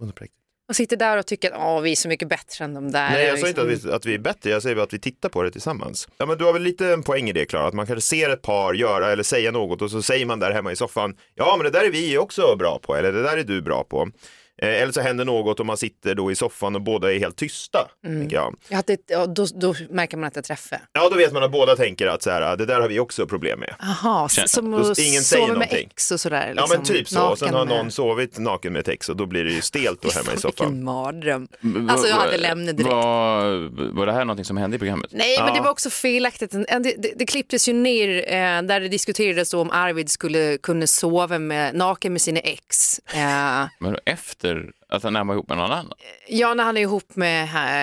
Vad 0.00 0.08
är 0.08 0.12
präktigt? 0.12 0.36
och 0.68 0.76
sitter 0.76 0.96
där 0.96 1.18
och 1.18 1.26
tycker 1.26 1.50
att 1.50 1.58
Åh, 1.58 1.80
vi 1.80 1.92
är 1.92 1.96
så 1.96 2.08
mycket 2.08 2.28
bättre 2.28 2.64
än 2.64 2.74
de 2.74 2.90
där. 2.90 3.10
Nej, 3.10 3.26
jag 3.26 3.38
sa 3.38 3.48
inte 3.48 3.64
Liksom. 3.64 3.88
att 3.90 3.92
vi, 3.92 3.96
att 3.96 4.06
vi 4.06 4.14
är 4.14 4.18
bättre, 4.18 4.50
jag 4.50 4.62
säger 4.62 4.76
bara 4.76 4.82
att 4.82 4.92
vi 4.92 4.98
tittar 4.98 5.28
på 5.28 5.42
det 5.42 5.50
tillsammans. 5.50 6.08
Ja, 6.16 6.26
men 6.26 6.38
du 6.38 6.44
har 6.44 6.52
väl 6.52 6.62
lite 6.62 6.92
en 6.92 7.02
poäng 7.02 7.28
i 7.28 7.32
det, 7.32 7.44
Klara, 7.44 7.66
att 7.66 7.74
man 7.74 7.86
kanske 7.86 8.00
ser 8.08 8.30
ett 8.30 8.42
par 8.42 8.74
göra 8.74 9.12
eller 9.12 9.22
säga 9.22 9.50
något 9.50 9.82
och 9.82 9.90
så 9.90 10.02
säger 10.02 10.26
man 10.26 10.38
där 10.38 10.50
hemma 10.52 10.72
i 10.72 10.76
soffan, 10.76 11.16
ja 11.34 11.54
men 11.56 11.64
det 11.64 11.78
där 11.78 11.86
är 11.86 11.90
vi 11.90 12.18
också 12.18 12.56
bra 12.58 12.78
på, 12.82 12.96
eller 12.96 13.12
det 13.12 13.22
där 13.22 13.36
är 13.36 13.44
du 13.44 13.62
bra 13.62 13.84
på. 13.84 14.08
Eh, 14.62 14.82
eller 14.82 14.92
så 14.92 15.00
händer 15.00 15.24
något 15.24 15.60
och 15.60 15.66
man 15.66 15.76
sitter 15.76 16.14
då 16.14 16.32
i 16.32 16.34
soffan 16.34 16.74
och 16.74 16.82
båda 16.82 17.12
är 17.14 17.18
helt 17.18 17.36
tysta. 17.36 17.88
Mm. 18.06 18.28
Jag. 18.30 18.54
Ja, 18.68 18.82
det, 18.86 19.00
ja, 19.06 19.26
då, 19.26 19.46
då 19.54 19.74
märker 19.90 20.16
man 20.16 20.26
att 20.26 20.34
det 20.34 20.42
träffar. 20.42 20.78
Ja, 20.92 21.08
då 21.08 21.16
vet 21.16 21.32
man 21.32 21.42
att 21.42 21.52
båda 21.52 21.76
tänker 21.76 22.06
att 22.06 22.22
så 22.22 22.30
här, 22.30 22.56
det 22.56 22.66
där 22.66 22.80
har 22.80 22.88
vi 22.88 22.98
också 23.00 23.26
problem 23.26 23.60
med. 23.60 23.74
Jaha, 23.80 24.28
som 24.28 24.74
att 24.74 24.98
ingen 24.98 25.22
säger 25.22 25.46
sova 25.46 25.58
med 25.58 25.68
ex 25.70 26.10
och 26.12 26.20
sådär. 26.20 26.52
Ja, 26.56 26.62
Liksom, 26.62 26.76
men 26.76 26.86
typ 26.86 27.08
så. 27.08 27.22
Och 27.28 27.38
sen 27.38 27.54
har 27.54 27.64
någon 27.64 27.84
med- 27.84 27.92
sovit 27.94 28.38
naken 28.38 28.72
med 28.72 28.80
ett 28.80 28.88
ex 28.88 29.08
och 29.08 29.16
då 29.16 29.26
blir 29.26 29.44
det 29.44 29.52
ju 29.52 29.60
stelt 29.60 30.02
då 30.02 30.10
hemma 30.10 30.32
i 30.36 30.40
soffan. 30.40 30.66
Vilken 30.66 30.84
mardröm. 30.84 31.48
Alltså 31.90 32.08
jag 32.08 32.16
hade 32.16 32.36
lämnat 32.38 32.76
direkt. 32.76 32.92
Var, 32.94 33.92
var 33.94 34.06
det 34.06 34.12
här 34.12 34.24
någonting 34.24 34.44
som 34.44 34.56
hände 34.56 34.76
i 34.76 34.78
programmet? 34.78 35.10
Nej, 35.12 35.36
men 35.38 35.48
Ja. 35.48 35.54
det 35.54 35.60
var 35.60 35.70
också 35.70 35.90
felaktigt. 35.90 36.50
Det, 36.50 36.94
det, 36.98 37.12
det 37.16 37.26
klipptes 37.26 37.68
ju 37.68 37.72
ner 37.72 38.08
eh, 38.32 38.62
där 38.62 38.80
det 38.80 38.88
diskuterades 38.88 39.54
om 39.54 39.70
Arvid 39.70 40.10
skulle 40.10 40.58
kunna 40.58 40.86
sova 40.86 41.38
med, 41.38 41.74
naken 41.74 42.12
med 42.12 42.22
sina 42.22 42.40
ex. 42.40 42.98
Eh, 42.98 43.64
Men 43.78 43.96
efter 44.04 44.49
att 44.88 45.02
han 45.02 45.26
var 45.26 45.34
ihop 45.34 45.48
med 45.48 45.58
någon 45.58 45.70
annan? 45.72 45.92
ja, 46.28 46.54
när 46.54 46.64
han 46.64 46.76
är 46.76 46.80
ihop 46.80 47.16
med 47.16 47.42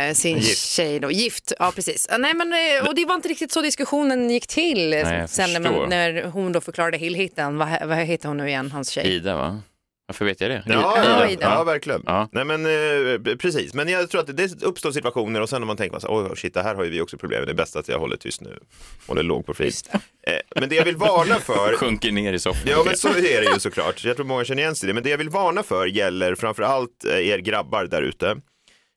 eh, 0.09 0.13
sin 0.13 0.37
Gift. 0.37 0.69
tjej 0.69 0.99
då. 0.99 1.11
Gift, 1.11 1.53
ja 1.59 1.71
precis. 1.75 2.05
Eh, 2.05 2.17
Nej, 2.17 2.33
men, 2.33 2.53
eh, 2.53 2.87
och 2.87 2.95
det 2.95 3.05
var 3.05 3.15
inte 3.15 3.27
riktigt 3.29 3.51
så 3.51 3.61
diskussionen 3.61 4.29
gick 4.29 4.47
till 4.47 4.89
Nej, 4.89 5.27
sen 5.27 5.53
när, 5.53 5.59
man, 5.59 5.89
när 5.89 6.23
hon 6.23 6.51
då 6.51 6.61
förklarade 6.61 6.97
helheten. 6.97 7.57
Vad, 7.57 7.69
vad 7.87 7.97
heter 7.97 8.27
hon 8.27 8.37
nu 8.37 8.47
igen, 8.47 8.71
hans 8.71 8.89
tjej? 8.89 9.07
Ida 9.15 9.37
va? 9.37 9.61
Varför 10.07 10.25
vet 10.25 10.41
jag 10.41 10.51
det? 10.51 10.63
Ja, 10.65 10.73
Ja, 10.73 11.27
ja, 11.29 11.37
ja, 11.41 11.63
verkligen. 11.63 12.03
Ja. 12.05 12.29
Nej, 12.31 12.45
men, 12.45 12.65
eh, 12.65 13.35
precis. 13.35 13.73
Men 13.73 13.87
jag 13.89 14.09
tror 14.09 14.21
att 14.21 14.37
det 14.37 14.63
uppstår 14.63 14.91
situationer 14.91 15.41
och 15.41 15.49
sen 15.49 15.61
när 15.61 15.65
man 15.65 15.77
tänker, 15.77 15.99
så, 15.99 16.07
oj 16.09 16.37
shit, 16.37 16.53
det 16.53 16.61
här 16.63 16.75
har 16.75 16.83
ju 16.83 16.89
vi 16.89 17.01
också 17.01 17.17
problem 17.17 17.39
med. 17.39 17.47
Det 17.47 17.51
är 17.51 17.55
bäst 17.55 17.75
att 17.75 17.87
jag 17.87 17.99
håller 17.99 18.17
tyst 18.17 18.41
nu. 18.41 18.59
Håller 19.07 19.23
låg 19.23 19.45
profil. 19.45 19.71
Eh, 19.93 20.33
men 20.55 20.69
det 20.69 20.75
jag 20.75 20.85
vill 20.85 20.95
varna 20.95 21.35
för, 21.35 21.73
Sjunker 21.77 22.11
ner 22.11 22.33
i 22.33 22.39
soffan. 22.39 22.61
ja 22.65 22.83
men 22.85 22.97
så 22.97 23.07
är 23.07 23.41
det 23.41 23.53
ju 23.53 23.59
såklart. 23.59 24.03
Jag 24.03 24.15
tror 24.15 24.25
många 24.25 24.43
känner 24.45 24.61
igen 24.61 24.75
sig 24.75 24.87
i 24.87 24.87
det. 24.87 24.93
Men 24.93 25.03
det 25.03 25.09
jag 25.09 25.17
vill 25.17 25.29
varna 25.29 25.63
för 25.63 25.85
gäller 25.85 26.35
framför 26.35 26.63
allt 26.63 27.05
eh, 27.05 27.27
er 27.29 27.37
grabbar 27.37 27.85
där 27.85 28.01
ute. 28.01 28.37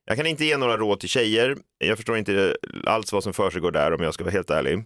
Jag 0.07 0.17
kan 0.17 0.27
inte 0.27 0.45
ge 0.45 0.57
några 0.57 0.77
råd 0.77 1.01
till 1.01 1.09
tjejer. 1.09 1.57
Jag 1.79 1.97
förstår 1.97 2.19
inte 2.19 2.57
alls 2.87 3.13
vad 3.13 3.23
som 3.23 3.33
försiggår 3.33 3.71
där 3.71 3.93
om 3.95 4.03
jag 4.03 4.15
ska 4.15 4.25
vara 4.25 4.33
helt 4.33 4.51
ärlig. 4.51 4.85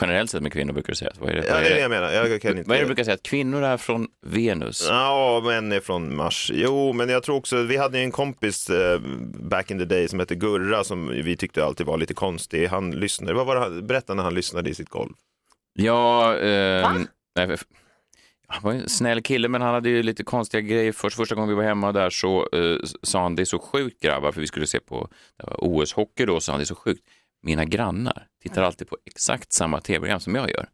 Generellt 0.00 0.30
sett 0.30 0.42
med 0.42 0.52
kvinnor 0.52 0.72
brukar 0.72 0.88
du 0.92 0.96
säga. 0.96 1.12
Vad 1.18 1.30
är 1.30 1.34
det, 1.34 1.46
Ja, 1.46 1.54
det 1.60 1.66
är 1.66 1.74
det 1.74 1.80
jag 1.80 1.90
menar. 1.90 2.12
Jag 2.12 2.42
kan 2.42 2.58
inte... 2.58 2.68
vad 2.68 2.76
är 2.76 2.80
det 2.80 2.84
du 2.84 2.86
brukar 2.86 3.04
säga? 3.04 3.14
Att 3.14 3.22
kvinnor 3.22 3.62
är 3.62 3.76
från 3.76 4.08
Venus? 4.26 4.86
Ja, 4.88 5.42
män 5.44 5.72
är 5.72 5.80
från 5.80 6.16
Mars. 6.16 6.50
Jo, 6.54 6.92
men 6.92 7.08
jag 7.08 7.22
tror 7.22 7.36
också, 7.36 7.62
vi 7.62 7.76
hade 7.76 7.98
ju 7.98 8.04
en 8.04 8.10
kompis 8.12 8.70
eh, 8.70 9.00
back 9.40 9.70
in 9.70 9.78
the 9.78 9.84
day 9.84 10.08
som 10.08 10.18
hette 10.18 10.34
Gurra 10.34 10.84
som 10.84 11.08
vi 11.08 11.36
tyckte 11.36 11.64
alltid 11.64 11.86
var 11.86 11.98
lite 11.98 12.14
konstig. 12.14 12.66
Han 12.66 12.90
lyssnade, 12.90 13.34
vad 13.34 13.46
var 13.46 13.54
det, 13.54 13.60
han- 13.60 13.86
berätta 13.86 14.14
när 14.14 14.22
han 14.22 14.34
lyssnade 14.34 14.70
i 14.70 14.74
sitt 14.74 14.88
golv. 14.88 15.12
Ja, 15.72 16.36
eh, 16.38 16.82
Va? 16.82 16.94
nej, 17.36 17.56
han 18.46 18.62
var 18.62 18.72
ju 18.72 18.80
en 18.80 18.88
snäll 18.88 19.22
kille 19.22 19.48
men 19.48 19.62
han 19.62 19.74
hade 19.74 19.88
ju 19.88 20.02
lite 20.02 20.24
konstiga 20.24 20.60
grejer. 20.60 20.92
Först, 20.92 21.16
första 21.16 21.34
gången 21.34 21.48
vi 21.48 21.54
var 21.54 21.62
hemma 21.62 21.92
där 21.92 22.10
så 22.10 22.48
eh, 22.52 22.76
sa 23.02 23.22
han 23.22 23.36
det 23.36 23.42
är 23.42 23.44
så 23.44 23.58
sjukt 23.58 24.02
grabbar 24.02 24.32
för 24.32 24.40
vi 24.40 24.46
skulle 24.46 24.66
se 24.66 24.80
på 24.80 25.08
OS-hockey 25.58 26.26
då 26.26 26.40
sa 26.40 26.52
han 26.52 26.58
det 26.58 26.64
är 26.64 26.66
så 26.66 26.74
sjukt. 26.74 27.02
Mina 27.44 27.64
grannar 27.64 28.28
tittar 28.42 28.62
alltid 28.62 28.88
på 28.88 28.98
exakt 29.04 29.52
samma 29.52 29.80
tv-program 29.80 30.20
som 30.20 30.34
jag 30.34 30.50
gör. 30.50 30.68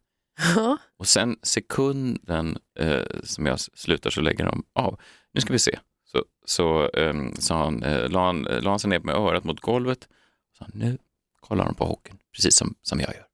Ja. 0.57 0.79
Och 0.97 1.07
sen 1.07 1.39
sekunden 1.43 2.59
eh, 2.79 3.03
som 3.25 3.47
jag 3.47 3.61
slutar 3.61 4.11
så 4.11 4.21
lägger 4.21 4.45
de 4.45 4.65
av. 4.73 5.01
Nu 5.33 5.41
ska 5.41 5.53
vi 5.53 5.59
se. 5.59 5.79
Så, 6.05 6.25
så 6.45 6.89
eh, 6.89 7.15
sa 7.39 7.65
han, 7.65 7.83
eh, 7.83 8.09
la, 8.09 8.27
han, 8.27 8.47
eh, 8.47 8.63
la 8.63 8.71
han 8.71 8.79
sig 8.79 8.91
ner 8.91 9.01
med 9.01 9.15
örat 9.15 9.45
mot 9.45 9.61
golvet. 9.61 10.09
Och 10.51 10.57
sa, 10.57 10.67
nu 10.75 10.99
kollar 11.41 11.65
de 11.65 11.75
på 11.75 11.85
hockeyn, 11.85 12.19
precis 12.33 12.57
som, 12.57 12.75
som 12.83 13.01
jag 13.01 13.15
gör. 13.15 13.27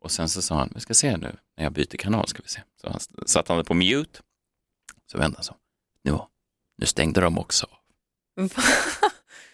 Och 0.00 0.10
sen 0.10 0.28
så 0.28 0.42
sa 0.42 0.54
han, 0.54 0.72
vi 0.74 0.80
ska 0.80 0.94
se 0.94 1.16
nu 1.16 1.36
när 1.56 1.64
jag 1.64 1.72
byter 1.72 1.96
kanal 1.96 2.28
ska 2.28 2.42
vi 2.42 2.48
se. 2.48 2.62
Så 2.80 2.90
han 2.90 3.00
satte 3.26 3.52
han 3.52 3.58
det 3.58 3.64
på 3.64 3.74
mute. 3.74 4.20
Så 5.06 5.18
vände 5.18 5.36
han 5.36 5.44
så. 5.44 5.54
Nu, 6.02 6.18
nu 6.76 6.86
stängde 6.86 7.20
de 7.20 7.38
också 7.38 7.66
av. 7.66 7.78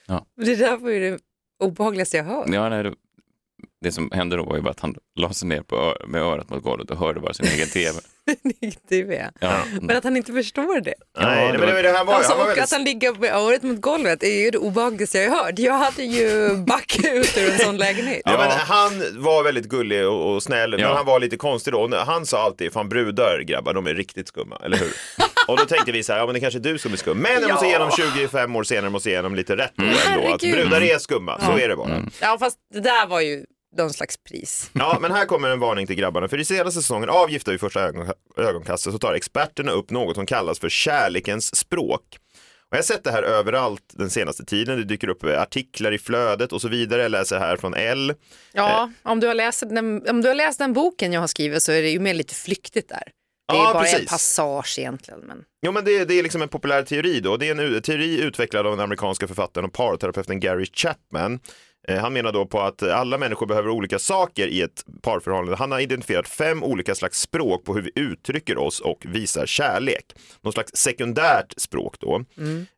Ja. 0.07 0.27
Det 0.37 0.57
där 0.57 0.77
var 0.77 0.91
ju 0.91 1.01
det 1.11 1.32
obehagligaste 1.63 2.17
jag 2.17 2.25
hört. 2.25 2.49
Ja, 2.49 2.69
nej, 2.69 2.83
det, 2.83 2.95
det 3.81 3.93
som 3.93 4.11
hände 4.11 4.37
då 4.37 4.45
var 4.45 4.57
ju 4.57 4.63
bara 4.63 4.71
att 4.71 4.81
han 4.81 4.95
la 5.15 5.33
sig 5.33 5.49
ner 5.49 5.63
på, 5.63 5.97
med 6.07 6.23
örat 6.23 6.51
mot 6.51 6.63
golvet 6.63 6.91
och 6.91 6.99
hörde 6.99 7.21
bara 7.21 7.35
sin 7.35 7.47
egen 7.47 7.69
tv. 7.73 7.99
TV. 8.89 9.31
Ja. 9.41 9.53
Men 9.81 9.97
att 9.97 10.05
han 10.05 10.17
inte 10.17 10.33
förstår 10.33 10.81
det. 10.81 10.95
Ja, 11.19 11.27
Nej, 11.27 11.53
det 11.53 11.59
men 11.59 11.67
det, 11.69 11.75
var- 11.75 11.83
det 11.83 11.89
här 11.93 12.05
var, 12.05 12.15
Alltså, 12.15 12.31
han 12.33 12.39
var 12.39 12.45
och 12.45 12.49
väldigt... 12.49 12.65
att 12.65 12.73
han 12.73 12.85
ligger 12.85 13.13
med 13.15 13.35
örat 13.35 13.63
mot 13.63 13.81
golvet 13.81 14.23
är 14.23 14.43
ju 14.45 14.51
det 14.51 14.59
obehagligaste 14.59 15.19
jag 15.19 15.31
har 15.31 15.45
hört. 15.45 15.59
Jag 15.59 15.75
hade 15.75 16.03
ju 16.05 16.57
backat 16.57 17.05
ut 17.13 17.39
ur 17.39 17.53
en 17.53 17.59
sån 17.59 17.77
lägenhet. 17.77 18.23
Ja, 18.25 18.33
Ja. 18.33 18.39
men 18.39 18.51
han 18.51 19.23
var 19.23 19.43
väldigt 19.45 19.69
gullig 19.69 20.07
och, 20.07 20.35
och 20.35 20.43
snäll, 20.43 20.73
Ja. 20.79 20.79
men 20.89 20.97
han 20.97 21.07
var 21.07 21.21
lite 21.21 21.37
konstig 21.37 21.73
då. 21.73 21.81
Och 21.81 21.91
Han 21.97 22.27
sa 22.27 22.43
alltid, 22.43 22.73
fan 22.73 22.89
brudar 22.89 23.41
grabbar, 23.41 23.75
de 23.75 23.87
är 23.87 23.95
riktigt 23.95 24.29
skumma, 24.29 24.61
eller 24.65 24.77
hur? 24.77 24.93
och 25.49 25.57
då 25.57 25.65
tänkte 25.65 25.93
vi 25.93 26.03
så 26.03 26.13
här, 26.13 26.21
ja 26.21 26.27
men 26.27 26.35
det 26.35 26.41
kanske 26.41 26.59
är 26.59 26.63
du 26.63 26.79
som 26.79 26.93
är 26.93 26.97
skum. 26.97 27.19
Men 27.19 27.33
jag 27.43 27.51
måste 27.51 27.67
igenom 27.67 27.91
25 27.91 28.57
år 28.57 28.63
senare, 28.65 28.91
måste 28.91 29.11
igenom 29.11 29.35
lite 29.35 29.57
rätt 29.57 29.73
då 29.77 29.85
ändå. 29.85 30.35
Att 30.35 30.41
brudar 30.41 30.83
är 30.83 30.99
skumma, 30.99 31.41
så 31.41 31.59
är 31.59 31.69
det 31.69 31.77
bara. 31.77 32.03
Ja, 32.21 32.37
fast 32.41 32.59
det 32.75 32.81
där 32.81 33.07
var 33.07 33.21
ju 33.21 33.45
någon 33.77 33.93
slags 33.93 34.17
pris. 34.17 34.71
Ja, 34.73 34.99
men 35.01 35.13
här 35.13 35.25
kommer 35.27 35.49
en 35.49 35.61
varning 35.61 35.87
till 35.87 35.97
grabbarna. 35.97 36.29
För 36.29 36.39
i 36.39 36.45
senaste 36.45 36.81
säsongen 36.81 37.09
av 37.09 37.31
Gifta 37.31 37.51
vid 37.51 37.61
första 37.61 37.81
ögon, 37.81 38.13
ögonkastet 38.37 38.93
så 38.93 38.99
tar 38.99 39.15
experterna 39.15 39.73
upp 39.73 39.91
något 39.91 40.15
som 40.17 40.27
kallas 40.27 40.59
för 40.59 40.69
kärlekens 40.69 41.57
språk. 41.57 42.03
Och 42.71 42.77
jag 42.77 42.79
har 42.79 42.83
sett 42.83 43.05
det 43.05 43.11
här 43.13 43.23
överallt 43.23 43.83
den 43.93 44.11
senaste 44.11 44.45
tiden. 44.45 44.79
Det 44.79 44.85
dyker 44.85 45.09
upp 45.09 45.25
artiklar 45.25 45.93
i 45.93 45.99
flödet 45.99 46.53
och 46.53 46.61
så 46.61 46.69
vidare. 46.69 47.03
Jag 47.03 47.11
läser 47.11 47.39
här 47.39 47.57
från 47.57 47.75
L. 47.75 48.15
Ja, 48.53 48.91
om 49.03 49.21
du, 49.21 49.27
har 49.27 49.35
läst 49.35 49.61
den, 49.61 50.09
om 50.11 50.23
du 50.23 50.29
har 50.29 50.35
läst 50.35 50.59
den 50.59 50.73
boken 50.73 51.13
jag 51.13 51.21
har 51.21 51.27
skrivit 51.27 51.63
så 51.63 51.73
är 51.73 51.83
det 51.83 51.91
ju 51.91 51.99
mer 52.01 52.15
lite 52.15 52.35
flyktigt 52.35 52.89
där. 52.89 53.03
Det 53.49 53.55
är 53.55 53.59
Ja, 53.59 53.73
bara 53.75 53.87
en 53.87 53.93
precis. 53.93 54.11
passage 54.11 54.79
egentligen. 54.79 55.21
Men... 55.21 55.45
Jo, 55.67 55.73
men 55.73 55.85
det, 55.85 56.05
det 56.05 56.15
är 56.15 56.23
liksom 56.23 56.43
en 56.43 56.49
populär 56.49 56.83
teori 56.83 57.21
då. 57.21 57.37
Det 57.37 57.49
är 57.49 57.75
en 57.75 57.83
teori 57.83 58.21
utvecklad 58.21 58.67
av 58.67 58.73
den 58.73 58.81
amerikanska 58.85 59.29
författaren 59.29 59.65
och 59.65 59.73
parterapeuten 59.73 60.41
Gary 60.41 60.67
Chapman. 60.75 61.41
Eh, 61.89 61.99
Han 61.99 62.13
menar 62.13 62.33
då 62.33 62.47
på 62.47 62.61
att 62.61 62.83
alla 62.83 63.19
människor 63.19 63.47
behöver 63.47 63.69
olika 63.71 63.99
saker 63.99 64.47
i 64.47 64.63
ett 64.63 64.85
parförhållande. 65.03 65.57
Han 65.57 65.73
har 65.73 65.81
identifierat 65.81 66.29
fem 66.29 66.63
olika 66.63 66.95
slags 66.95 67.21
språk 67.21 67.65
på 67.65 67.75
hur 67.75 67.83
vi 67.83 67.91
uttrycker 67.95 68.59
oss 68.59 68.81
och 68.81 68.99
visar 69.09 69.47
kärlek. 69.47 70.05
Någon 70.41 70.53
slags 70.53 70.73
sekundärt 70.77 71.55
språk 71.57 71.95
då. 72.01 72.25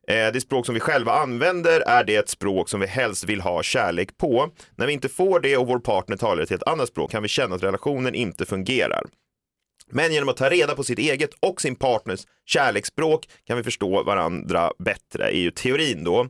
Eh, 0.07 0.31
Det 0.33 0.41
språk 0.41 0.65
som 0.65 0.73
vi 0.75 0.79
själva 0.81 1.11
använder 1.11 1.81
är 1.81 2.03
det 2.03 2.29
språk 2.29 2.69
som 2.69 2.79
vi 2.79 2.87
helst 2.87 3.23
vill 3.23 3.41
ha 3.41 3.63
kärlek 3.63 4.17
på. 4.17 4.49
När 4.75 4.87
vi 4.87 4.93
inte 4.93 5.09
får 5.09 5.39
det 5.39 5.57
och 5.57 5.67
vår 5.67 5.79
partner 5.79 6.17
talar 6.17 6.43
ett 6.43 6.49
helt 6.49 6.63
annat 6.67 6.87
språk 6.87 7.11
kan 7.11 7.23
vi 7.23 7.29
känna 7.29 7.55
att 7.55 7.63
relationen 7.63 8.15
inte 8.15 8.45
fungerar. 8.45 9.03
Men 9.91 10.13
genom 10.13 10.29
att 10.29 10.37
ta 10.37 10.49
reda 10.49 10.75
på 10.75 10.83
sitt 10.83 10.99
eget 10.99 11.29
och 11.39 11.61
sin 11.61 11.75
partners 11.75 12.19
kärleksspråk 12.45 13.29
kan 13.47 13.57
vi 13.57 13.63
förstå 13.63 14.03
varandra 14.03 14.71
bättre, 14.79 15.23
är 15.25 15.39
ju 15.39 15.51
teorin 15.51 16.03
då. 16.03 16.27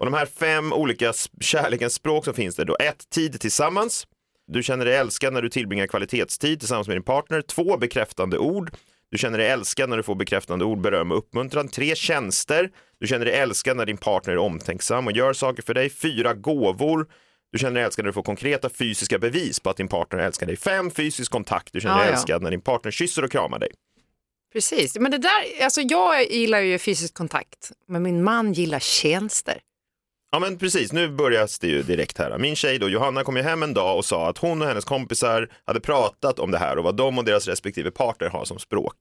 Och 0.00 0.04
de 0.06 0.14
här 0.14 0.26
fem 0.26 0.72
olika 0.72 1.12
kärlekens 1.40 1.94
språk 1.94 2.24
som 2.24 2.34
finns 2.34 2.56
det 2.56 2.64
då. 2.64 2.76
Ett, 2.76 3.10
tid 3.10 3.40
tillsammans. 3.40 4.06
Du 4.46 4.62
känner 4.62 4.84
dig 4.84 4.96
älskad 4.96 5.32
när 5.32 5.42
du 5.42 5.48
tillbringar 5.48 5.86
kvalitetstid 5.86 6.58
tillsammans 6.58 6.88
med 6.88 6.96
din 6.96 7.02
partner. 7.02 7.42
Två, 7.42 7.76
bekräftande 7.76 8.38
ord. 8.38 8.70
Du 9.10 9.18
känner 9.18 9.38
dig 9.38 9.48
älskad 9.48 9.88
när 9.90 9.96
du 9.96 10.02
får 10.02 10.14
bekräftande 10.14 10.64
ord, 10.64 10.80
beröm 10.80 11.12
och 11.12 11.18
uppmuntran. 11.18 11.68
Tre, 11.68 11.94
tjänster. 11.94 12.70
Du 13.00 13.06
känner 13.06 13.24
dig 13.24 13.34
älskad 13.34 13.76
när 13.76 13.86
din 13.86 13.96
partner 13.96 14.32
är 14.32 14.38
omtänksam 14.38 15.06
och 15.06 15.12
gör 15.12 15.32
saker 15.32 15.62
för 15.62 15.74
dig. 15.74 15.90
Fyra, 15.90 16.34
gåvor. 16.34 17.06
Du 17.52 17.58
känner 17.58 17.74
dig 17.74 17.82
älskad 17.82 18.04
när 18.04 18.08
du 18.08 18.12
får 18.12 18.22
konkreta 18.22 18.70
fysiska 18.70 19.18
bevis 19.18 19.60
på 19.60 19.70
att 19.70 19.76
din 19.76 19.88
partner 19.88 20.18
älskar 20.18 20.46
dig. 20.46 20.56
Fem, 20.56 20.90
fysisk 20.90 21.32
kontakt. 21.32 21.72
Du 21.72 21.80
känner 21.80 21.94
dig 21.96 22.04
Ja, 22.04 22.10
ja. 22.10 22.16
älskad 22.16 22.42
när 22.42 22.50
din 22.50 22.60
partner 22.60 22.90
kysser 22.90 23.24
och 23.24 23.32
kramar 23.32 23.58
dig. 23.58 23.68
Precis, 24.52 24.96
men 24.98 25.10
det 25.10 25.18
där, 25.18 25.64
alltså 25.64 25.80
jag 25.80 26.30
gillar 26.30 26.60
ju 26.60 26.78
fysisk 26.78 27.14
kontakt, 27.14 27.72
men 27.88 28.02
min 28.02 28.24
man 28.24 28.52
gillar 28.52 28.78
tjänster. 28.78 29.58
Ja 30.32 30.38
men 30.38 30.58
precis, 30.58 30.92
nu 30.92 31.08
börjar 31.08 31.48
det 31.60 31.66
ju 31.66 31.82
direkt 31.82 32.18
här. 32.18 32.38
Min 32.38 32.56
tjej 32.56 32.78
då, 32.78 32.88
Johanna 32.88 33.24
kom 33.24 33.36
ju 33.36 33.42
hem 33.42 33.62
en 33.62 33.74
dag 33.74 33.96
och 33.96 34.04
sa 34.04 34.28
att 34.28 34.38
hon 34.38 34.62
och 34.62 34.68
hennes 34.68 34.84
kompisar 34.84 35.48
hade 35.66 35.80
pratat 35.80 36.38
om 36.38 36.50
det 36.50 36.58
här 36.58 36.78
och 36.78 36.84
vad 36.84 36.96
de 36.96 37.18
och 37.18 37.24
deras 37.24 37.48
respektive 37.48 37.90
partner 37.90 38.28
har 38.28 38.44
som 38.44 38.58
språk. 38.58 38.94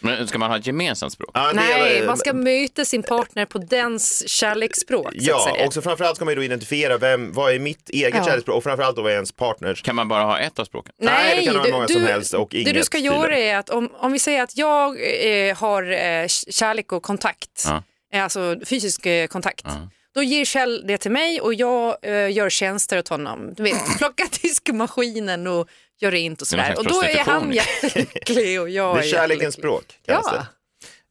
Men 0.00 0.28
ska 0.28 0.38
man 0.38 0.50
ha 0.50 0.58
ett 0.58 0.66
gemensamt 0.66 1.12
språk? 1.12 1.30
Ja, 1.34 1.46
det 1.48 1.52
Nej, 1.54 1.98
är- 1.98 2.06
man 2.06 2.16
ska 2.16 2.32
möta 2.32 2.84
sin 2.84 3.02
partner 3.02 3.44
på 3.46 3.58
dens 3.58 4.28
kärleksspråk. 4.28 5.02
Så 5.12 5.16
att 5.18 5.22
Ja, 5.22 5.48
säga. 5.54 5.66
och 5.66 5.72
så 5.74 5.82
framförallt 5.82 6.16
ska 6.16 6.24
man 6.24 6.32
ju 6.32 6.36
då 6.36 6.42
identifiera 6.44 6.98
vem, 6.98 7.32
vad 7.32 7.54
är 7.54 7.58
mitt 7.58 7.90
eget 7.90 8.14
Ja. 8.16 8.24
kärleksspråk 8.24 8.56
och 8.56 8.62
framförallt 8.64 8.96
då 8.96 9.02
vad 9.02 9.10
är 9.10 9.14
ens 9.14 9.32
partners. 9.32 9.82
Kan 9.82 9.96
man 9.96 10.08
bara 10.08 10.22
ha 10.24 10.38
ett 10.38 10.58
av 10.58 10.64
språken? 10.64 10.94
Nej, 10.98 11.36
det 11.36 11.44
kan 11.46 11.54
vara 11.58 11.70
många 11.72 11.88
som 11.88 12.02
helst 12.02 12.34
och 12.34 12.48
Det 12.50 12.60
inget 12.60 12.74
du 12.74 12.82
ska 12.82 12.98
tydligen. 12.98 13.20
göra 13.20 13.36
är 13.36 13.56
att 13.56 13.70
om, 13.70 13.90
om 13.98 14.12
vi 14.12 14.18
säger 14.18 14.42
att 14.42 14.56
jag 14.56 14.96
eh, 15.48 15.56
har 15.56 15.82
eh, 15.92 16.26
kärlek 16.50 16.92
och 16.92 17.02
kontakt, 17.02 17.66
Ja. 18.12 18.22
alltså 18.22 18.56
fysisk 18.66 19.06
eh, 19.06 19.26
kontakt, 19.26 19.62
Ja. 19.64 19.88
Då 20.14 20.22
ger 20.22 20.44
Kjell 20.44 20.84
det 20.86 20.98
till 20.98 21.10
mig 21.10 21.40
och 21.40 21.54
jag 21.54 21.96
eh, 22.02 22.32
gör 22.32 22.50
tjänster 22.50 22.98
åt 22.98 23.08
honom. 23.08 23.54
Du 23.56 23.62
vet, 23.62 23.98
plocka 23.98 24.26
diskmaskinen 24.42 25.46
och 25.46 25.68
gör 26.00 26.10
rent 26.10 26.42
och 26.42 26.46
Det 26.50 26.56
är 26.56 26.74
sådär. 26.74 26.78
Och 26.78 26.84
då 26.84 27.02
är 27.02 27.18
han 27.18 27.52
jättelycklig 27.52 28.60
och 28.60 28.70
jag 28.70 28.96
Det 28.96 29.00
är 29.00 29.10
kärlekens 29.10 29.54
språk 29.54 29.84
kallas 30.06 30.26
Ja. 30.32 30.32
det. 30.32 30.46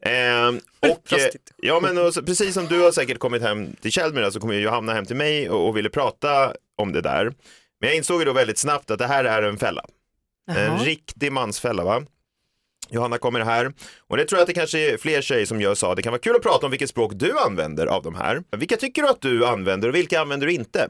Ehm, 0.10 0.60
och, 0.80 1.14
eh, 1.14 1.28
ja, 1.58 1.80
men 1.80 1.98
och, 1.98 2.14
så- 2.14 2.24
precis 2.24 2.54
som 2.54 2.66
du 2.68 2.80
har 2.82 2.92
säkert 2.92 3.20
kommit 3.20 3.42
hem 3.42 3.76
till 3.82 3.92
Kjellmyra 3.92 4.32
så 4.32 4.40
kommer 4.40 4.54
ju 4.54 4.60
Johanna 4.62 4.94
hem 4.94 5.06
till 5.06 5.16
mig 5.16 5.50
och, 5.50 5.68
och 5.68 5.78
ville 5.78 5.90
prata 5.90 6.54
om 6.78 6.92
det 6.92 7.02
där. 7.02 7.24
Men 7.80 7.90
jag 7.90 7.96
insåg 7.96 8.20
ju 8.22 8.26
då 8.26 8.34
väldigt 8.34 8.58
snabbt 8.58 8.92
att 8.92 9.00
det 9.00 9.08
här 9.08 9.24
är 9.26 9.42
en 9.42 9.58
fälla. 9.58 9.86
En 10.52 10.80
riktig 10.80 11.32
mansfälla 11.32 11.84
va? 11.84 12.04
Johanna 12.92 13.18
kommer 13.18 13.40
här 13.40 13.74
och 14.08 14.18
det 14.18 14.26
tror 14.26 14.38
jag 14.38 14.42
att 14.42 14.48
det 14.48 14.54
kanske 14.54 14.94
är 14.94 14.98
fler 14.98 15.22
tjejer 15.22 15.46
som 15.46 15.62
gör 15.62 15.76
sa. 15.76 15.96
Det 15.96 16.02
kan 16.02 16.12
vara 16.12 16.22
kul 16.22 16.36
att 16.36 16.42
prata 16.42 16.66
om 16.66 16.72
vilket 16.72 16.90
språk 16.90 17.12
du 17.16 17.40
använder 17.40 17.88
av 17.88 18.04
de 18.04 18.16
här. 18.16 18.44
Vilka 18.58 18.78
tycker 18.78 19.02
du 19.02 19.10
att 19.10 19.22
du 19.22 19.46
använder 19.46 19.90
och 19.90 19.96
vilka 19.96 20.22
använder 20.22 20.48
du 20.48 20.54
inte? 20.54 20.90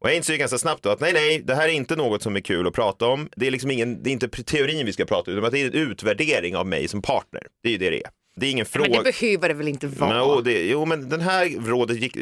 Och 0.00 0.08
jag 0.08 0.16
inser 0.16 0.36
ganska 0.36 0.58
snabbt 0.58 0.82
då 0.82 0.90
att 0.90 1.00
nej, 1.00 1.12
nej, 1.12 1.42
det 1.44 1.54
här 1.54 1.68
är 1.68 1.72
inte 1.72 1.96
något 1.96 2.22
som 2.22 2.36
är 2.36 2.40
kul 2.40 2.66
att 2.66 2.74
prata 2.74 3.06
om. 3.06 3.28
Det 3.36 3.46
är 3.46 3.50
liksom 3.50 3.70
ingen, 3.70 4.02
det 4.02 4.10
är 4.10 4.12
inte 4.12 4.28
teorin 4.28 4.86
vi 4.86 4.92
ska 4.92 5.04
prata 5.04 5.30
om, 5.30 5.36
utan 5.36 5.46
att 5.46 5.52
det 5.52 5.62
är 5.62 5.66
en 5.66 5.72
utvärdering 5.72 6.56
av 6.56 6.66
mig 6.66 6.88
som 6.88 7.02
partner. 7.02 7.46
Det 7.62 7.68
är 7.68 7.72
ju 7.72 7.78
det 7.78 7.90
det 7.90 8.04
är. 8.04 8.10
Det 8.36 8.46
är 8.46 8.50
ingen 8.50 8.66
fråga. 8.66 8.90
Men 8.90 9.04
det 9.04 9.12
behöver 9.20 9.48
det 9.48 9.54
väl 9.54 9.68
inte 9.68 9.86
vara? 9.86 10.22
Och 10.22 10.44
det, 10.44 10.62
jo, 10.66 10.84
men 10.84 11.08
den 11.08 11.20
här 11.20 11.66
rådet 11.66 11.96
gick, 12.02 12.16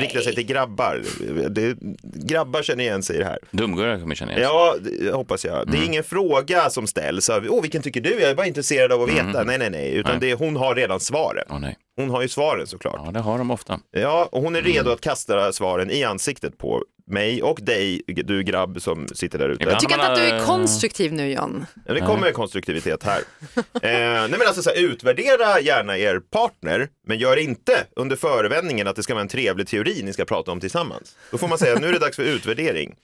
riktar 0.00 0.20
sig 0.20 0.34
till 0.34 0.46
grabbar. 0.46 1.02
Det, 1.48 1.76
grabbar 2.02 2.62
känner 2.62 2.84
igen 2.84 3.02
sig 3.02 3.16
i 3.16 3.18
det 3.18 3.24
här. 3.24 3.38
Dumgurrar 3.50 4.00
kommer 4.00 4.14
känna 4.14 4.32
igen 4.32 4.44
sig. 4.44 4.54
Ja, 4.54 4.76
det 4.80 5.12
hoppas 5.12 5.44
jag. 5.44 5.70
Det 5.70 5.78
är 5.78 5.84
ingen 5.84 6.04
fråga 6.04 6.70
som 6.70 6.86
ställs. 6.86 7.30
Åh, 7.48 7.62
vilken 7.62 7.82
tycker 7.82 8.00
du? 8.00 8.10
Jag 8.10 8.30
är 8.30 8.34
bara 8.34 8.46
intresserad 8.46 8.92
av 8.92 9.02
att 9.02 9.08
veta. 9.08 9.44
Nej, 9.44 9.58
nej, 9.58 9.70
nej. 9.70 9.94
Utan 9.94 10.18
Nej. 10.18 10.30
Det, 10.30 10.34
hon 10.34 10.56
har 10.56 10.74
redan 10.74 11.00
svaren. 11.00 11.44
Åh, 11.50 11.60
nej. 11.60 11.76
Hon 11.96 12.10
har 12.10 12.22
ju 12.22 12.28
svaren 12.28 12.66
såklart. 12.66 13.00
Ja, 13.04 13.10
det 13.10 13.20
har 13.20 13.38
de 13.38 13.50
ofta. 13.50 13.80
Ja, 13.90 14.28
och 14.32 14.42
hon 14.42 14.56
är 14.56 14.62
redo 14.62 14.90
att 14.90 15.00
kasta 15.00 15.52
svaren 15.52 15.90
i 15.90 16.04
ansiktet 16.04 16.58
på 16.58 16.82
mig 17.10 17.42
och 17.42 17.58
dig, 17.62 18.02
du 18.06 18.42
grabb 18.42 18.82
som 18.82 19.08
sitter 19.08 19.38
där 19.38 19.48
ute. 19.48 19.64
Jag 19.64 19.80
tycker 19.80 19.94
inte 19.94 20.06
att 20.06 20.16
du 20.16 20.22
är 20.22 20.44
konstruktiv 20.44 21.12
nu 21.12 21.30
John. 21.30 21.66
Ja, 21.86 21.94
det 21.94 22.00
kommer 22.00 22.32
konstruktivitet 22.32 23.02
här. 23.02 23.20
eh, 23.56 23.62
nej 23.82 24.30
men 24.30 24.46
alltså 24.46 24.62
så 24.62 24.70
här, 24.70 24.76
utvärdera 24.76 25.60
gärna 25.60 25.98
er 25.98 26.20
partner, 26.20 26.88
men 27.06 27.18
gör 27.18 27.36
inte 27.36 27.72
under 27.96 28.16
förevändningen 28.16 28.88
att 28.88 28.96
det 28.96 29.02
ska 29.02 29.14
vara 29.14 29.22
en 29.22 29.28
trevlig 29.28 29.66
teori 29.68 30.02
ni 30.04 30.12
ska 30.12 30.24
prata 30.24 30.52
om 30.52 30.60
tillsammans. 30.60 31.16
Då 31.30 31.38
får 31.38 31.48
man 31.48 31.58
säga 31.58 31.78
nu 31.78 31.88
är 31.88 31.92
det 31.92 31.98
dags 31.98 32.16
för 32.16 32.22
utvärdering. 32.22 32.94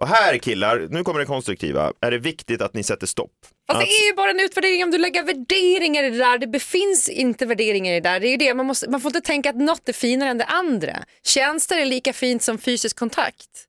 Och 0.00 0.08
här 0.08 0.38
killar, 0.38 0.86
nu 0.90 1.04
kommer 1.04 1.20
det 1.20 1.26
konstruktiva, 1.26 1.92
är 2.00 2.10
det 2.10 2.18
viktigt 2.18 2.62
att 2.62 2.74
ni 2.74 2.82
sätter 2.82 3.06
stopp. 3.06 3.30
Fast 3.66 3.76
Att- 3.80 3.86
det 3.86 3.92
är 3.92 4.06
ju 4.06 4.14
bara 4.14 4.30
en 4.30 4.40
utvärdering 4.40 4.84
om 4.84 4.90
du 4.90 4.98
lägger 4.98 5.22
värderingar 5.22 6.04
i 6.04 6.10
det 6.10 6.18
där. 6.18 6.38
Det 6.38 6.46
befinns 6.46 7.08
inte 7.08 7.46
värderingar 7.46 7.92
i 7.92 8.00
det 8.00 8.08
där. 8.08 8.20
Det 8.20 8.28
är 8.28 8.38
det. 8.38 8.54
Man, 8.54 8.66
måste, 8.66 8.90
man 8.90 9.00
får 9.00 9.08
inte 9.08 9.20
tänka 9.26 9.50
att 9.50 9.56
något 9.56 9.88
är 9.88 9.92
finare 9.92 10.30
än 10.30 10.38
det 10.38 10.44
andra. 10.44 10.96
Tjänster 11.24 11.78
är 11.78 11.84
lika 11.86 12.12
fint 12.12 12.42
som 12.42 12.58
fysisk 12.58 12.98
kontakt. 12.98 13.65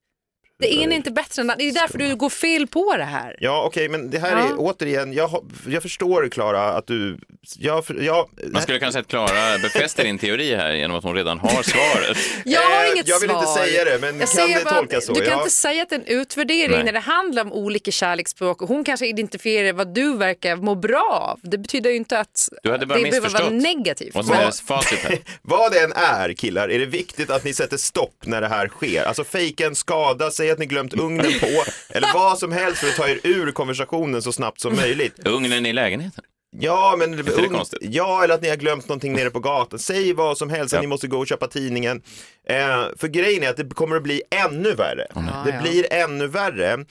Det 0.60 0.74
ena 0.74 0.92
är 0.94 0.96
inte 0.98 1.12
bättre 1.12 1.42
än 1.42 1.48
det. 1.48 1.56
Det 1.58 1.64
är 1.70 1.72
därför 1.74 1.98
du 1.98 2.16
går 2.16 2.30
fel 2.30 2.68
på 2.68 2.98
det 2.98 3.04
här. 3.04 3.36
Ja, 3.40 3.64
okej, 3.66 3.90
men 3.90 4.10
det 4.10 4.20
här 4.20 4.32
Ja. 4.32 4.38
är 4.48 4.54
återigen, 4.58 5.14
jag, 5.14 5.46
jag 5.68 5.82
förstår 5.82 6.30
Klara 6.30 6.62
att 6.64 6.88
du, 6.88 7.18
jag, 7.58 7.84
jag, 8.02 8.30
Man 8.52 8.62
skulle 8.62 8.80
kunna 8.80 8.92
säga 8.92 9.02
att 9.02 9.08
Klara 9.08 9.58
befäster 9.62 10.04
din 10.04 10.18
teori 10.20 10.56
här 10.56 10.74
genom 10.74 10.98
att 10.98 11.04
hon 11.04 11.16
redan 11.16 11.40
har 11.40 11.64
svaret. 11.64 12.18
Jag 12.46 12.62
har 12.62 12.86
Eh, 12.86 12.92
inget 12.92 13.08
jag 13.08 13.20
vill 13.20 13.30
svar. 13.30 13.40
inte 13.40 13.52
säga 13.52 13.86
det, 13.86 13.98
men 14.02 14.10
jag 14.10 14.20
kan 14.20 14.28
säger 14.28 14.58
det 14.60 14.64
bara, 14.66 14.74
tolkas 14.76 15.06
så? 15.06 15.14
Du 15.14 15.20
kan 15.22 15.30
Ja. 15.30 15.38
inte 15.38 15.50
säga 15.50 15.84
att 15.84 15.90
det 15.90 15.96
är 15.96 16.00
en 16.00 16.06
utvärdering 16.06 16.72
Nej. 16.72 16.84
när 16.84 16.92
det 16.92 17.00
handlar 17.00 17.42
om 17.46 17.54
olika 17.54 17.92
kärleksspråk 17.92 18.62
och 18.62 18.68
hon 18.68 18.84
kanske 18.84 19.08
identifierar 19.08 19.74
vad 19.74 19.94
du 19.94 20.18
verkar 20.18 20.56
må 20.56 20.76
bra 20.76 21.20
av. 21.34 21.40
Det 21.50 21.58
betyder 21.58 21.90
ju 21.90 21.96
inte 21.96 22.20
att 22.20 22.50
Du 22.64 22.72
hade 22.72 22.86
bara 22.86 23.00
det 23.00 23.10
behöver 23.10 23.30
vara 23.30 23.50
negativt. 23.50 24.16
Vad 25.42 25.72
det 25.72 25.80
än 25.80 25.92
är 25.94 26.34
killar, 26.34 26.70
är 26.72 26.80
det 26.80 26.86
viktigt 26.86 27.30
att 27.30 27.44
ni 27.44 27.54
sätter 27.54 27.78
stopp 27.78 28.16
när 28.26 28.42
det 28.42 28.48
här 28.48 28.68
sker. 28.68 29.04
Alltså 29.04 29.24
fejka 29.24 29.66
en 29.68 29.76
skada, 29.76 30.32
säg 30.48 30.52
att 30.54 30.60
ni 30.60 30.66
glömt 30.66 30.94
ugnen 30.94 31.32
på, 31.40 31.64
eller 31.90 32.14
vad 32.14 32.38
som 32.40 32.52
helst 32.52 32.78
för 32.80 32.88
att 32.88 32.96
ta 32.96 33.08
er 33.08 33.20
ur 33.24 33.52
konversationen 33.52 34.22
så 34.22 34.32
snabbt 34.32 34.62
som 34.62 34.76
möjligt. 34.76 35.28
Ugnen 35.28 35.66
i 35.66 35.74
lägenheten. 35.74 36.24
Ja, 36.60 36.96
men 36.98 37.24
konstigt? 37.50 37.80
ja, 37.82 38.24
eller 38.24 38.34
att 38.36 38.42
ni 38.42 38.50
har 38.50 38.56
glömt 38.56 38.88
någonting 38.88 39.14
nere 39.14 39.30
på 39.30 39.40
gatan. 39.40 39.80
Säg 39.80 40.14
vad 40.14 40.38
som 40.38 40.50
helst, 40.50 40.74
Ja. 40.74 40.82
ni 40.82 40.88
måste 40.88 41.08
gå 41.08 41.18
och 41.20 41.28
köpa 41.28 41.48
tidningen. 41.48 42.02
Eh, 42.50 42.86
för 42.98 43.08
grejen 43.08 43.44
är 43.44 43.50
att 43.50 43.58
det 43.58 43.70
kommer 43.76 43.96
att 43.96 44.04
bli 44.04 44.22
ännu 44.46 44.74
värre. 44.74 45.08
Ja, 45.16 45.22
det 45.46 45.60
blir 45.64 45.94
ännu 45.94 46.28
värre. 46.28 46.86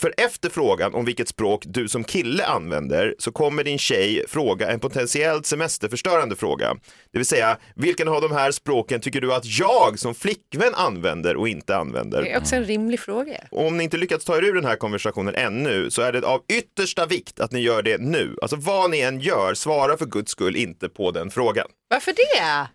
För 0.00 0.14
efter 0.16 0.48
frågan 0.48 0.94
om 0.94 1.04
vilket 1.04 1.28
språk 1.28 1.62
du 1.66 1.88
som 1.88 2.04
kille 2.04 2.44
använder 2.46 3.14
så 3.18 3.32
kommer 3.32 3.64
din 3.64 3.78
tjej 3.78 4.24
fråga 4.28 4.70
en 4.70 4.80
potentiellt 4.80 5.46
semesterförstörande 5.46 6.36
fråga. 6.36 6.74
Det 7.12 7.18
vill 7.18 7.26
säga, 7.26 7.58
vilken 7.76 8.08
av 8.08 8.20
de 8.22 8.32
här 8.32 8.50
språken 8.50 9.00
tycker 9.00 9.20
du 9.20 9.34
att 9.34 9.58
jag 9.58 9.98
som 9.98 10.14
flickvän 10.14 10.74
använder 10.74 11.36
och 11.36 11.48
inte 11.48 11.76
använder? 11.76 12.22
Det 12.22 12.32
är 12.32 12.38
också 12.38 12.56
en 12.56 12.64
rimlig 12.64 13.00
fråga. 13.00 13.36
Om 13.50 13.76
ni 13.76 13.84
inte 13.84 13.96
lyckats 13.96 14.24
ta 14.24 14.36
er 14.36 14.42
ur 14.44 14.54
den 14.54 14.64
här 14.64 14.76
konversationen 14.76 15.34
ännu 15.34 15.90
så 15.90 16.02
är 16.02 16.12
det 16.12 16.26
av 16.26 16.42
yttersta 16.52 17.06
vikt 17.06 17.40
att 17.40 17.52
ni 17.52 17.60
gör 17.60 17.82
det 17.82 17.98
nu. 18.00 18.36
Alltså 18.42 18.56
vad 18.56 18.90
ni 18.90 19.00
än 19.00 19.20
gör, 19.20 19.54
svara 19.54 19.96
för 19.96 20.06
guds 20.06 20.32
skull 20.32 20.56
inte 20.56 20.88
på 20.88 21.10
den 21.10 21.30
frågan. 21.30 21.66
Varför 21.90 22.12
det? 22.12 22.66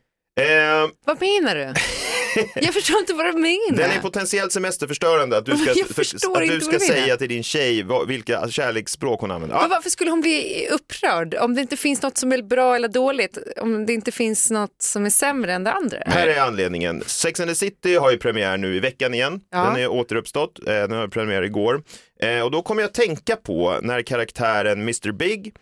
Eh, 0.43 0.87
Vad 1.05 1.21
menar 1.21 1.55
du? 1.55 1.73
Jag 2.55 2.73
förstår 2.73 2.99
inte 2.99 3.13
vad 3.13 3.25
du 3.25 3.33
menar. 3.33 3.77
den 3.77 3.91
är 3.91 3.99
potentiellt 4.01 4.51
semesterförstörande 4.51 5.37
att 5.37 5.45
du 5.45 5.57
ska, 5.57 5.85
förstår 5.93 6.41
att 6.43 6.49
du 6.49 6.61
ska 6.61 6.79
säga 6.79 7.17
till 7.17 7.29
din 7.29 7.43
tjej 7.43 7.83
vad, 7.83 8.07
vilka 8.07 8.49
kärleksspråk 8.49 9.21
hon 9.21 9.31
använder. 9.31 9.55
Men 9.55 9.63
Ja, 9.63 9.75
varför 9.75 9.89
skulle 9.89 10.09
hon 10.09 10.21
bli 10.21 10.67
upprörd 10.71 11.35
om 11.35 11.55
det 11.55 11.61
inte 11.61 11.77
finns 11.77 12.01
något 12.01 12.17
som 12.17 12.31
är 12.31 12.41
bra 12.41 12.75
eller 12.75 12.87
dåligt? 12.87 13.37
Om 13.61 13.85
det 13.85 13.93
inte 13.93 14.11
finns 14.11 14.51
något 14.51 14.81
som 14.81 15.05
är 15.05 15.09
sämre 15.09 15.53
än 15.53 15.63
det 15.63 15.71
andra? 15.71 15.97
här 16.05 16.27
är 16.27 16.41
anledningen. 16.41 17.03
Sex 17.05 17.39
and 17.39 17.49
the 17.49 17.55
City 17.55 17.95
har 17.95 18.11
ju 18.11 18.17
premiär 18.17 18.57
nu 18.57 18.75
i 18.75 18.79
veckan 18.79 19.13
igen. 19.13 19.39
Ja. 19.51 19.63
Den 19.63 19.75
är 19.75 19.87
återuppstått. 19.87 20.59
Eh, 20.59 20.73
den 20.73 20.91
har 20.91 21.07
premiär 21.07 21.41
igår. 21.41 21.83
Eh, 22.21 22.41
och 22.41 22.51
då 22.51 22.61
kommer 22.61 22.81
jag 22.81 22.93
tänka 22.93 23.35
på 23.35 23.79
när 23.81 24.01
karaktären 24.01 24.81
Mr 24.81 25.11
Big 25.11 25.53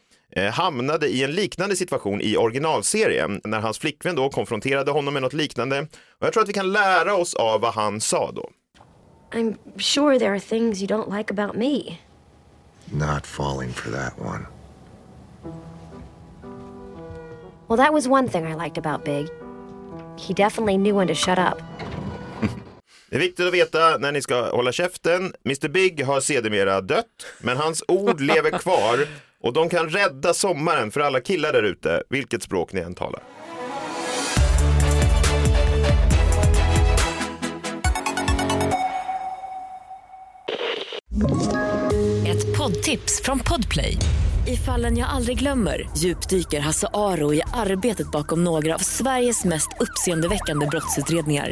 hamnade 0.43 1.07
i 1.07 1.23
en 1.23 1.31
liknande 1.31 1.75
situation 1.75 2.21
i 2.21 2.37
originalserien 2.37 3.41
när 3.43 3.59
hans 3.59 3.79
flickvän 3.79 4.15
då 4.15 4.29
konfronterade 4.29 4.91
honom 4.91 5.13
med 5.13 5.23
något 5.23 5.33
liknande. 5.33 5.79
Och 6.19 6.25
jag 6.25 6.33
tror 6.33 6.43
att 6.43 6.49
vi 6.49 6.53
kan 6.53 6.71
lära 6.71 7.15
oss 7.15 7.33
av 7.33 7.61
vad 7.61 7.73
han 7.73 8.01
sa 8.01 8.31
då. 8.31 8.49
I'm 9.31 9.55
sure 9.77 10.19
there 10.19 10.31
are 10.31 10.39
things 10.39 10.81
you 10.81 10.87
don't 10.87 11.17
like 11.17 11.33
about 11.33 11.55
me. 11.55 11.99
Not 12.85 13.25
falling 13.25 13.73
for 13.73 13.91
that 13.91 14.19
one. 14.19 14.45
Well, 17.67 17.77
that 17.77 17.93
was 17.93 18.07
one 18.07 18.29
thing 18.29 18.45
I 18.45 18.53
liked 18.53 18.85
about 18.85 19.05
Big. 19.05 19.27
He 20.17 20.33
definitely 20.33 20.77
knew 20.77 20.97
when 20.99 21.07
to 21.07 21.15
shut 21.15 21.39
up. 21.39 21.61
Det 23.09 23.15
är 23.15 23.19
viktigt 23.19 23.47
att 23.47 23.53
veta 23.53 23.97
när 23.97 24.11
ni 24.11 24.21
ska 24.21 24.49
hålla 24.49 24.71
käften. 24.71 25.33
Mr 25.45 25.67
Big 25.67 26.03
har 26.03 26.19
sedermera 26.19 26.81
dött, 26.81 27.25
men 27.39 27.57
hans 27.57 27.83
ord 27.87 28.21
lever 28.21 28.51
kvar 28.59 29.07
och 29.45 29.53
de 29.53 29.69
kan 29.69 29.89
rädda 29.89 30.33
sommaren 30.33 30.91
för 30.91 30.99
alla 30.99 31.21
killar 31.21 31.53
där 31.53 31.63
ute, 31.63 32.03
vilket 32.09 32.43
språk 32.43 32.73
ni 32.73 32.81
än 32.81 32.95
talar. 32.95 33.23
Ett 42.27 42.57
poddtips 42.57 43.21
från 43.23 43.39
Podplay. 43.39 43.97
I 44.47 44.57
fallen 44.57 44.97
jag 44.97 45.09
aldrig 45.09 45.39
glömmer 45.39 45.89
djupdyker 45.97 46.59
Hasse 46.59 46.87
Aro 46.93 47.33
i 47.33 47.41
arbetet 47.53 48.11
bakom 48.11 48.43
några 48.43 48.75
av 48.75 48.79
Sveriges 48.79 49.45
mest 49.45 49.69
uppseendeväckande 49.79 50.67
brottsutredningar. 50.67 51.51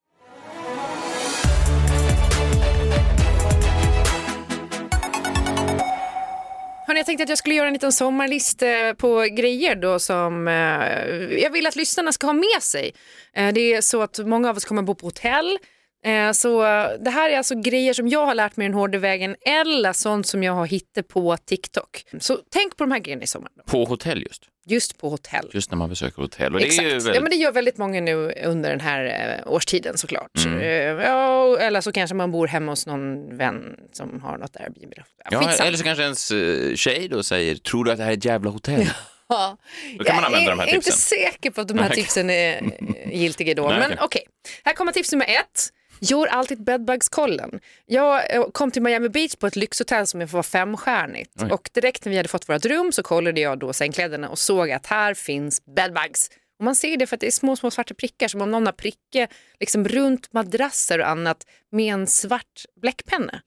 Hörrni, 6.91 6.99
jag 6.99 7.05
tänkte 7.05 7.23
att 7.23 7.29
jag 7.29 7.37
skulle 7.37 7.55
göra 7.55 7.67
en 7.67 7.73
liten 7.73 7.91
sommarlista 7.91 8.67
eh, 8.67 8.93
på 8.93 9.27
grejer 9.31 9.75
då 9.75 9.99
som 9.99 10.47
eh, 10.47 10.53
jag 11.43 11.49
vill 11.49 11.67
att 11.67 11.75
lyssnarna 11.75 12.11
ska 12.11 12.27
ha 12.27 12.33
med 12.33 12.61
sig. 12.61 12.93
Eh, 13.33 13.53
det 13.53 13.73
är 13.73 13.81
så 13.81 14.01
att 14.01 14.19
många 14.19 14.49
av 14.49 14.57
oss 14.57 14.65
kommer 14.65 14.81
bo 14.81 14.95
på 14.95 15.07
hotell. 15.07 15.57
Eh, 16.05 16.31
så 16.31 16.61
det 16.99 17.09
här 17.09 17.29
är 17.29 17.37
alltså 17.37 17.55
grejer 17.61 17.93
som 17.93 18.07
jag 18.07 18.25
har 18.25 18.35
lärt 18.35 18.57
mig 18.57 18.67
den 18.67 18.73
hårda 18.73 18.97
vägen 18.97 19.35
eller 19.45 19.93
sånt 19.93 20.27
som 20.27 20.43
jag 20.43 20.53
har 20.53 20.65
hittat 20.65 21.07
på 21.07 21.37
TikTok. 21.37 22.03
Så 22.19 22.37
tänk 22.51 22.77
på 22.77 22.83
de 22.83 22.91
här 22.91 22.99
grejerna 22.99 23.23
i 23.23 23.27
sommar. 23.27 23.51
På 23.65 23.85
hotell 23.85 24.23
just. 24.23 24.43
Just 24.65 24.97
på 24.97 25.09
hotell. 25.09 25.49
Just 25.53 25.71
när 25.71 25.77
man 25.77 25.89
besöker 25.89 26.21
hotell. 26.21 26.53
Och 26.53 26.59
det 26.59 26.65
Exakt. 26.65 26.85
är 26.85 26.89
ju 26.89 26.93
Ja, 26.93 26.99
väldigt... 26.99 27.21
men 27.21 27.29
det 27.31 27.35
gör 27.35 27.51
väldigt 27.51 27.77
många 27.77 28.01
nu 28.01 28.33
under 28.45 28.69
den 28.69 28.79
här 28.79 29.05
eh, 29.45 29.51
årstiden 29.53 29.97
såklart. 29.97 30.45
Mm. 30.45 30.59
Eh, 30.59 31.05
ja, 31.05 31.57
eller 31.57 31.81
så 31.81 31.91
kanske 31.91 32.15
man 32.15 32.31
bor 32.31 32.47
hemma 32.47 32.71
hos 32.71 32.85
någon 32.87 33.37
vän 33.37 33.75
som 33.93 34.21
har 34.21 34.37
något 34.37 34.57
Airbnb. 34.57 34.93
Ja, 35.31 35.39
skitsamma. 35.39 35.67
eller 35.67 35.77
så 35.77 35.83
kanske 35.83 36.03
ens 36.03 36.31
tjej 36.79 37.07
då 37.07 37.23
säger, 37.23 37.55
tror 37.55 37.83
du 37.85 37.91
att 37.91 37.97
det 37.97 38.03
här 38.03 38.11
är 38.11 38.17
ett 38.17 38.25
jävla 38.25 38.49
hotell? 38.49 38.89
Ja. 39.29 39.57
Då 39.97 40.03
kan 40.03 40.15
man 40.15 40.23
jag 40.23 40.27
använda 40.27 40.49
de 40.51 40.59
här 40.59 40.67
är 40.67 40.75
inte 40.75 40.85
tipsen. 40.85 41.17
säker 41.17 41.51
på 41.51 41.61
att 41.61 41.67
de 41.67 41.77
här 41.79 41.89
tipsen 41.89 42.29
är 42.29 42.61
giltiga 43.11 43.53
då. 43.53 43.67
Nej, 43.69 43.79
Men 43.79 43.91
okej. 43.91 43.97
okej, 44.01 44.23
här 44.63 44.73
kommer 44.73 44.91
tips 44.91 45.11
nummer 45.11 45.25
ett. 45.25 45.69
Gör 46.03 46.27
alltid 46.27 46.63
bedbugskollen. 46.63 47.59
Jag 47.85 48.35
eh, 48.35 48.43
kom 48.51 48.71
till 48.71 48.81
Miami 48.81 49.09
Beach 49.09 49.35
på 49.35 49.47
ett 49.47 49.55
lyxhotell 49.55 50.07
som 50.07 50.25
var 50.25 50.43
femstjärnigt 50.43 51.31
Oj. 51.41 51.51
och 51.51 51.69
direkt 51.73 52.05
när 52.05 52.09
vi 52.09 52.17
hade 52.17 52.29
fått 52.29 52.49
vårt 52.49 52.65
rum 52.65 52.91
så 52.91 53.03
kollade 53.03 53.41
jag 53.41 53.59
då 53.59 53.73
sängkläderna 53.73 54.29
och 54.29 54.39
såg 54.39 54.71
att 54.71 54.85
här 54.85 55.13
finns 55.13 55.65
bedbugs. 55.65 56.29
Och 56.59 56.65
man 56.65 56.75
ser 56.75 56.97
det 56.97 57.07
för 57.07 57.15
att 57.15 57.21
det 57.21 57.27
är 57.27 57.31
små, 57.31 57.55
små 57.55 57.71
svarta 57.71 57.93
prickar 57.93 58.27
som 58.27 58.41
om 58.41 58.51
någon 58.51 58.65
har 58.65 58.73
prickat 58.73 59.29
liksom 59.59 59.87
runt 59.87 60.33
madrasser 60.33 60.99
och 60.99 61.07
annat 61.07 61.45
med 61.71 61.93
en 61.93 62.07
svart 62.07 62.65
bläckpenna. 62.81 63.41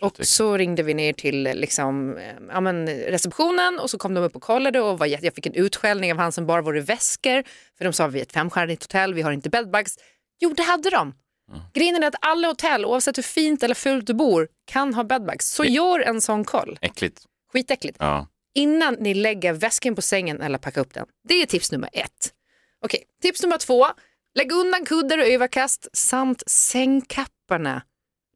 Och 0.00 0.16
så 0.20 0.56
ringde 0.56 0.82
vi 0.82 0.94
ner 0.94 1.12
till 1.12 1.42
liksom, 1.42 2.16
eh, 2.16 2.34
ja, 2.48 2.60
men, 2.60 2.88
receptionen 2.88 3.78
och 3.78 3.90
så 3.90 3.98
kom 3.98 4.14
de 4.14 4.24
upp 4.24 4.36
och 4.36 4.42
kollade 4.42 4.80
och 4.80 4.98
var, 4.98 5.06
jag 5.06 5.34
fick 5.34 5.46
en 5.46 5.54
utskällning 5.54 6.12
av 6.12 6.18
han 6.18 6.32
som 6.32 6.46
bara 6.46 6.62
våra 6.62 6.80
väskor. 6.80 7.42
För 7.78 7.84
de 7.84 7.92
sa 7.92 8.06
vi 8.06 8.18
är 8.18 8.22
ett 8.22 8.32
femstjärnigt 8.32 8.82
hotell, 8.82 9.14
vi 9.14 9.22
har 9.22 9.32
inte 9.32 9.50
bedbugs. 9.50 9.98
Jo, 10.40 10.54
det 10.56 10.62
hade 10.62 10.90
de. 10.90 11.14
Grejen 11.74 12.02
är 12.02 12.06
att 12.06 12.14
alla 12.20 12.48
hotell, 12.48 12.84
oavsett 12.84 13.18
hur 13.18 13.22
fint 13.22 13.62
eller 13.62 13.74
fult 13.74 14.06
du 14.06 14.14
bor, 14.14 14.48
kan 14.64 14.94
ha 14.94 15.04
bedbugs. 15.04 15.46
Så 15.50 15.64
gör 15.64 16.00
en 16.00 16.20
sån 16.20 16.44
koll. 16.44 16.78
Äckligt. 16.80 17.22
Skitäckligt. 17.52 17.96
Ja. 18.00 18.26
Innan 18.54 18.94
ni 18.94 19.14
lägger 19.14 19.52
väskan 19.52 19.94
på 19.94 20.02
sängen 20.02 20.40
eller 20.40 20.58
packar 20.58 20.80
upp 20.80 20.94
den. 20.94 21.06
Det 21.28 21.42
är 21.42 21.46
tips 21.46 21.72
nummer 21.72 21.90
ett. 21.92 22.32
Okej, 22.84 23.04
tips 23.22 23.42
nummer 23.42 23.58
två. 23.58 23.86
Lägg 24.34 24.52
undan 24.52 24.84
kuddar 24.84 25.18
och 25.18 25.26
överkast 25.26 25.88
samt 25.92 26.42
sängkapparna. 26.46 27.82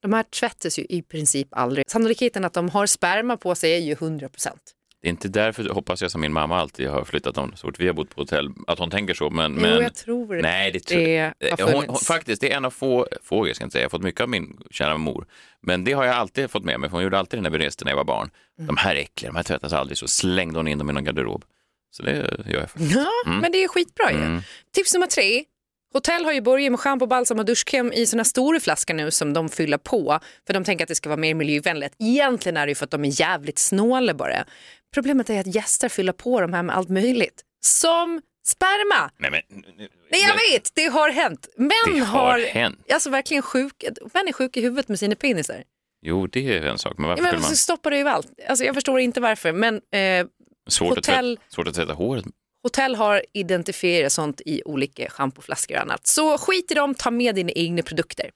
De 0.03 0.13
här 0.13 0.23
tvättas 0.23 0.79
ju 0.79 0.87
i 0.89 1.03
princip 1.03 1.49
aldrig. 1.51 1.91
Sannolikheten 1.91 2.45
att 2.45 2.53
de 2.53 2.69
har 2.69 2.87
sperma 2.87 3.37
på 3.37 3.55
sig 3.55 3.73
är 3.73 3.79
ju 3.79 3.93
100 3.93 4.29
procent. 4.29 4.75
Det 5.03 5.09
är 5.09 5.11
inte 5.11 5.29
därför, 5.29 5.69
hoppas 5.69 6.03
jag, 6.03 6.11
som 6.11 6.21
min 6.21 6.33
mamma 6.33 6.61
alltid 6.61 6.89
har 6.89 7.05
flyttat 7.05 7.35
dem 7.35 7.53
så 7.57 7.67
fort 7.67 7.81
vi 7.81 7.87
har 7.87 7.95
bott 7.95 8.15
på 8.15 8.21
hotell, 8.21 8.49
att 8.67 8.79
hon 8.79 8.91
tänker 8.91 9.15
så. 9.15 9.31
Men, 9.31 9.55
Jo, 9.55 9.61
men... 9.61 9.83
jag 9.83 9.95
tror. 9.95 10.43
Nej, 10.43 10.71
det. 10.73 10.87
Det 10.89 11.17
Eh, 11.41 11.69
hon, 11.73 11.85
hon, 11.89 11.97
faktiskt, 11.99 12.41
det 12.41 12.53
är 12.53 12.57
en 12.57 12.65
av 12.65 12.71
få, 12.71 13.07
få 13.23 13.49
jag 13.49 13.57
ska 13.57 13.65
inte 13.65 13.73
säga, 13.73 13.83
jag 13.83 13.87
har 13.89 13.91
fått 13.91 14.03
mycket 14.03 14.21
av 14.21 14.29
min 14.29 14.61
kära 14.71 14.97
mor. 14.97 15.27
Men 15.63 15.85
det 15.85 15.93
har 15.93 16.05
jag 16.05 16.15
alltid 16.15 16.51
fått 16.51 16.65
med 16.65 16.81
mig, 16.81 16.91
för 16.91 16.97
hon 16.97 17.05
gjorde 17.05 17.19
alltid 17.19 17.39
det 17.39 17.43
när 17.43 17.51
vi 17.51 17.59
reste 17.59 17.85
när 17.85 17.93
jag 17.93 17.97
var 17.97 18.05
barn. 18.05 18.31
Mm. 18.59 18.67
De 18.67 18.77
här 18.77 18.97
är 18.97 19.01
äckliga, 19.01 19.31
de 19.33 19.37
här 19.37 19.43
tvättas 19.43 19.73
aldrig, 19.73 19.99
så 19.99 20.09
slängde 20.09 20.59
hon 20.59 20.69
in 20.69 20.79
dem 20.79 20.91
i 20.91 20.93
någon 20.93 21.05
garderob. 21.05 21.45
Så 21.91 22.03
det 22.03 22.13
gör 22.47 22.61
jag 22.61 22.71
faktiskt. 22.71 22.95
Ja, 22.97 23.07
Mm. 23.27 23.39
men 23.39 23.53
det 23.53 23.65
är 23.65 23.69
skitbra 23.69 24.13
ju. 24.13 24.19
Mm. 24.19 24.41
Tips 24.75 24.95
nummer 24.95 25.07
tre. 25.07 25.45
Hotell 25.93 26.25
har 26.25 26.33
ju 26.33 26.41
börjat 26.41 26.71
med 26.73 26.81
schampo, 26.81 27.07
balsam 27.07 27.39
och 27.39 27.45
duschkräm 27.45 27.93
i 27.93 28.07
såna 28.07 28.25
stora 28.25 28.61
flaskor 28.61 28.95
nu 28.95 29.11
som 29.11 29.33
de 29.33 29.49
fyller 29.49 29.79
på 29.79 30.21
för 30.47 30.55
de 30.55 30.65
tänker 30.65 30.85
att 30.85 30.89
det 30.89 30.95
ska 30.95 31.09
vara 31.09 31.17
mer 31.21 31.35
miljövänligt. 31.35 31.95
Egentligen 31.99 32.57
är 32.57 32.67
det 32.67 32.71
ju 32.71 32.75
för 32.75 32.85
att 32.85 32.91
de 32.91 33.05
är 33.05 33.21
jävligt 33.21 33.59
snåla 33.59 34.15
bara. 34.15 34.45
Problemet 34.95 35.31
är 35.31 35.41
att 35.41 35.55
gäster 35.55 35.89
fyller 35.89 36.13
på 36.13 36.41
de 36.41 36.53
här 36.53 36.63
med 36.63 36.77
allt 36.77 36.89
möjligt. 36.89 37.43
Som 37.65 38.21
sperma. 38.47 39.11
Nej, 39.19 39.31
men, 39.31 39.63
Nej 40.11 40.21
jag 40.23 40.53
vet, 40.53 40.71
det 40.75 40.87
har 40.87 41.11
hänt. 41.11 41.49
Män 41.57 41.71
Det 41.95 41.99
har 42.01 42.39
hänt. 42.41 42.79
Alltså 42.93 43.11
verkligen 43.11 43.43
sjuk, 43.43 43.85
män 44.15 44.29
är 44.29 44.33
sjuka 44.33 44.61
i 44.61 44.63
huvudet 44.63 44.89
med 44.89 44.99
sina 44.99 45.15
penisar. 45.15 45.65
Jo, 46.03 46.27
det 46.27 46.57
är 46.57 46.63
en 46.63 46.79
sak, 46.79 46.99
men 46.99 47.09
varför 47.09 47.25
Ja, 47.25 47.33
men 47.33 47.41
man... 47.41 47.57
stoppar 47.57 47.91
det 47.91 47.99
överallt. 47.99 48.29
Alltså 48.49 48.65
jag 48.65 48.75
förstår 48.75 49.01
inte 49.01 49.21
varför 49.21 49.53
men 49.53 49.75
eh, 49.75 50.27
Svårt, 50.69 50.97
hotell- 50.99 51.33
att 51.33 51.39
tvätta, 51.41 51.55
svårt 51.55 51.69
att 51.69 51.75
tvätta 51.75 51.93
håret. 51.93 52.25
Hotell 52.63 52.95
har 52.95 53.23
identifierat 53.33 54.13
sånt 54.13 54.41
i 54.47 54.63
olika 54.65 55.11
schampoflaskor 55.11 55.77
och 55.77 55.83
annat. 55.83 56.07
Så 56.07 56.39
skit 56.39 56.71
i 56.71 56.75
dem, 56.75 56.95
ta 56.95 57.11
med 57.11 57.35
dina 57.35 57.51
egna 57.53 57.83
produkter. 57.83 58.31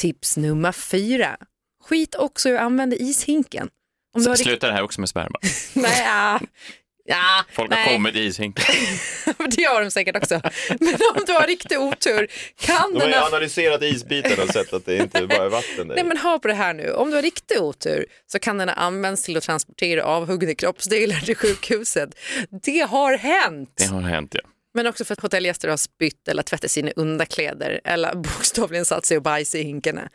Tips 0.00 0.36
nummer 0.36 0.72
fyra. 0.72 1.36
Skit 1.84 2.14
också 2.14 2.48
i 2.48 2.56
att 2.56 2.62
använda 2.62 2.96
ishinken. 2.96 3.68
Om 4.16 4.22
du 4.22 4.28
har 4.28 4.36
Sluta 4.36 4.66
det 4.66 4.72
här 4.72 4.82
också 4.82 5.00
med 5.00 5.08
sperma. 5.08 5.38
Nej, 5.74 6.02
ja. 6.04 6.40
Ja, 7.08 7.44
Folk 7.52 7.70
har 7.70 7.78
nej. 7.78 7.94
kommit 7.94 8.16
i 8.16 8.20
ishinkar. 8.20 8.64
det 9.56 9.62
har 9.64 9.80
de 9.82 9.90
säkert 9.90 10.16
också. 10.16 10.40
Men 10.80 10.94
om 11.14 11.22
du 11.26 11.32
har 11.32 11.46
riktig 11.46 11.80
otur 11.80 12.26
kan 12.60 12.92
De 12.92 12.98
den 12.98 13.12
har 13.12 13.18
här... 13.20 13.26
analyserat 13.26 13.82
isbitarna 13.82 14.42
och 14.42 14.48
sett 14.48 14.72
att 14.72 14.86
det 14.86 14.96
inte 14.96 15.26
bara 15.26 15.44
är 15.44 15.48
vatten 15.48 15.88
där. 15.88 15.94
Nej 15.94 16.04
men 16.04 16.16
hör 16.16 16.38
på 16.38 16.48
det 16.48 16.54
här 16.54 16.74
nu, 16.74 16.92
om 16.92 17.10
du 17.10 17.14
har 17.16 17.22
riktig 17.22 17.60
otur 17.62 18.06
så 18.26 18.38
kan 18.38 18.58
den 18.58 18.68
ha 18.68 18.74
använts 18.74 19.22
till 19.22 19.36
att 19.36 19.42
transportera 19.44 20.04
avhuggna 20.04 20.54
kroppsdelar 20.54 21.20
till 21.20 21.36
sjukhuset. 21.36 22.10
Det 22.62 22.80
har 22.80 23.16
hänt. 23.16 23.74
Det 23.78 23.86
har 23.86 24.00
hänt, 24.00 24.34
ja. 24.34 24.40
Men 24.76 24.86
också 24.86 25.04
för 25.04 25.12
att 25.12 25.20
hotellgäster 25.20 25.68
har 25.68 25.76
spytt 25.76 26.28
eller 26.28 26.42
tvättat 26.42 26.70
sina 26.70 26.90
underkläder 26.96 27.80
eller 27.84 28.14
bokstavligen 28.14 28.84
satt 28.84 29.04
sig 29.04 29.16
och 29.16 29.22
bajsat 29.22 29.54
i 29.54 29.62
hinkarna. 29.62 30.08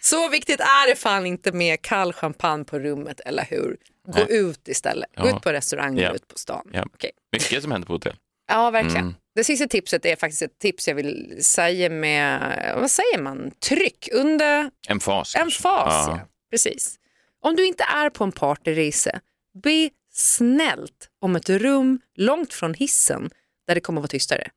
Så 0.00 0.28
viktigt 0.28 0.60
är 0.60 0.88
det 0.88 0.96
fan 0.96 1.26
inte 1.26 1.52
med 1.52 1.82
kall 1.82 2.12
champagne 2.12 2.64
på 2.64 2.78
rummet, 2.78 3.20
eller 3.20 3.44
hur? 3.50 3.76
Gå 4.06 4.18
Nej. 4.18 4.26
ut 4.28 4.68
istället. 4.68 5.10
Gå 5.16 5.28
Ja. 5.28 5.36
ut 5.36 5.42
på 5.42 5.52
restaurang, 5.52 5.98
Ja. 5.98 6.14
ut 6.14 6.28
på 6.28 6.38
stan. 6.38 6.68
ja. 6.72 6.82
Okej. 6.94 7.10
Mycket 7.32 7.62
som 7.62 7.72
händer 7.72 7.86
på 7.86 7.92
hotell. 7.92 8.16
Ja, 8.48 8.70
verkligen. 8.70 8.96
Mm. 9.04 9.14
Det 9.34 9.44
sista 9.44 9.66
tipset 9.66 10.04
är 10.06 10.16
faktiskt 10.16 10.42
ett 10.42 10.58
tips 10.58 10.88
jag 10.88 10.94
vill 10.94 11.38
säga 11.44 11.90
med, 11.90 12.40
vad 12.80 12.90
säger 12.90 13.18
man, 13.18 13.50
tryck 13.68 14.08
under 14.12 14.70
En 14.88 15.00
fas. 15.00 15.34
en 15.36 15.50
fas. 15.50 16.06
Ja. 16.08 16.20
Precis. 16.50 16.96
Om 17.42 17.56
du 17.56 17.66
inte 17.66 17.84
är 17.84 18.10
på 18.10 18.24
en 18.24 18.32
partyresa, 18.32 19.20
be 19.62 19.90
snällt 20.12 21.08
om 21.20 21.36
ett 21.36 21.50
rum 21.50 22.00
långt 22.16 22.54
från 22.54 22.74
hissen 22.74 23.30
där 23.66 23.74
det 23.74 23.80
kommer 23.80 24.00
att 24.00 24.02
vara 24.02 24.08
tystare. 24.08 24.50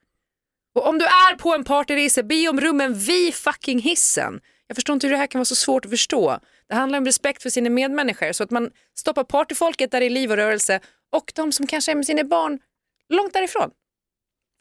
Och 0.75 0.87
om 0.87 0.97
du 0.97 1.05
är 1.05 1.35
på 1.35 1.53
en 1.55 1.63
partyresa, 1.63 2.23
be 2.23 2.47
om 2.47 2.61
rummen 2.61 2.93
vid 2.93 3.33
fucking 3.33 3.79
hissen. 3.79 4.41
Jag 4.67 4.77
förstår 4.77 4.93
inte 4.93 5.07
hur 5.07 5.11
det 5.11 5.17
här 5.17 5.27
kan 5.27 5.39
vara 5.39 5.45
så 5.45 5.55
svårt 5.55 5.85
att 5.85 5.91
förstå. 5.91 6.39
Det 6.69 6.75
handlar 6.75 6.99
om 6.99 7.05
respekt 7.05 7.43
för 7.43 7.49
sina 7.49 7.69
medmänniskor 7.69 8.31
så 8.31 8.43
att 8.43 8.51
man 8.51 8.71
stoppar 8.97 9.23
partyfolket 9.23 9.91
där 9.91 10.01
i 10.01 10.09
liv 10.09 10.31
och 10.31 10.37
rörelse 10.37 10.79
och 11.11 11.31
de 11.35 11.51
som 11.51 11.67
kanske 11.67 11.91
är 11.91 11.95
med 11.95 12.05
sina 12.05 12.23
barn 12.23 12.59
långt 13.09 13.33
därifrån. 13.33 13.71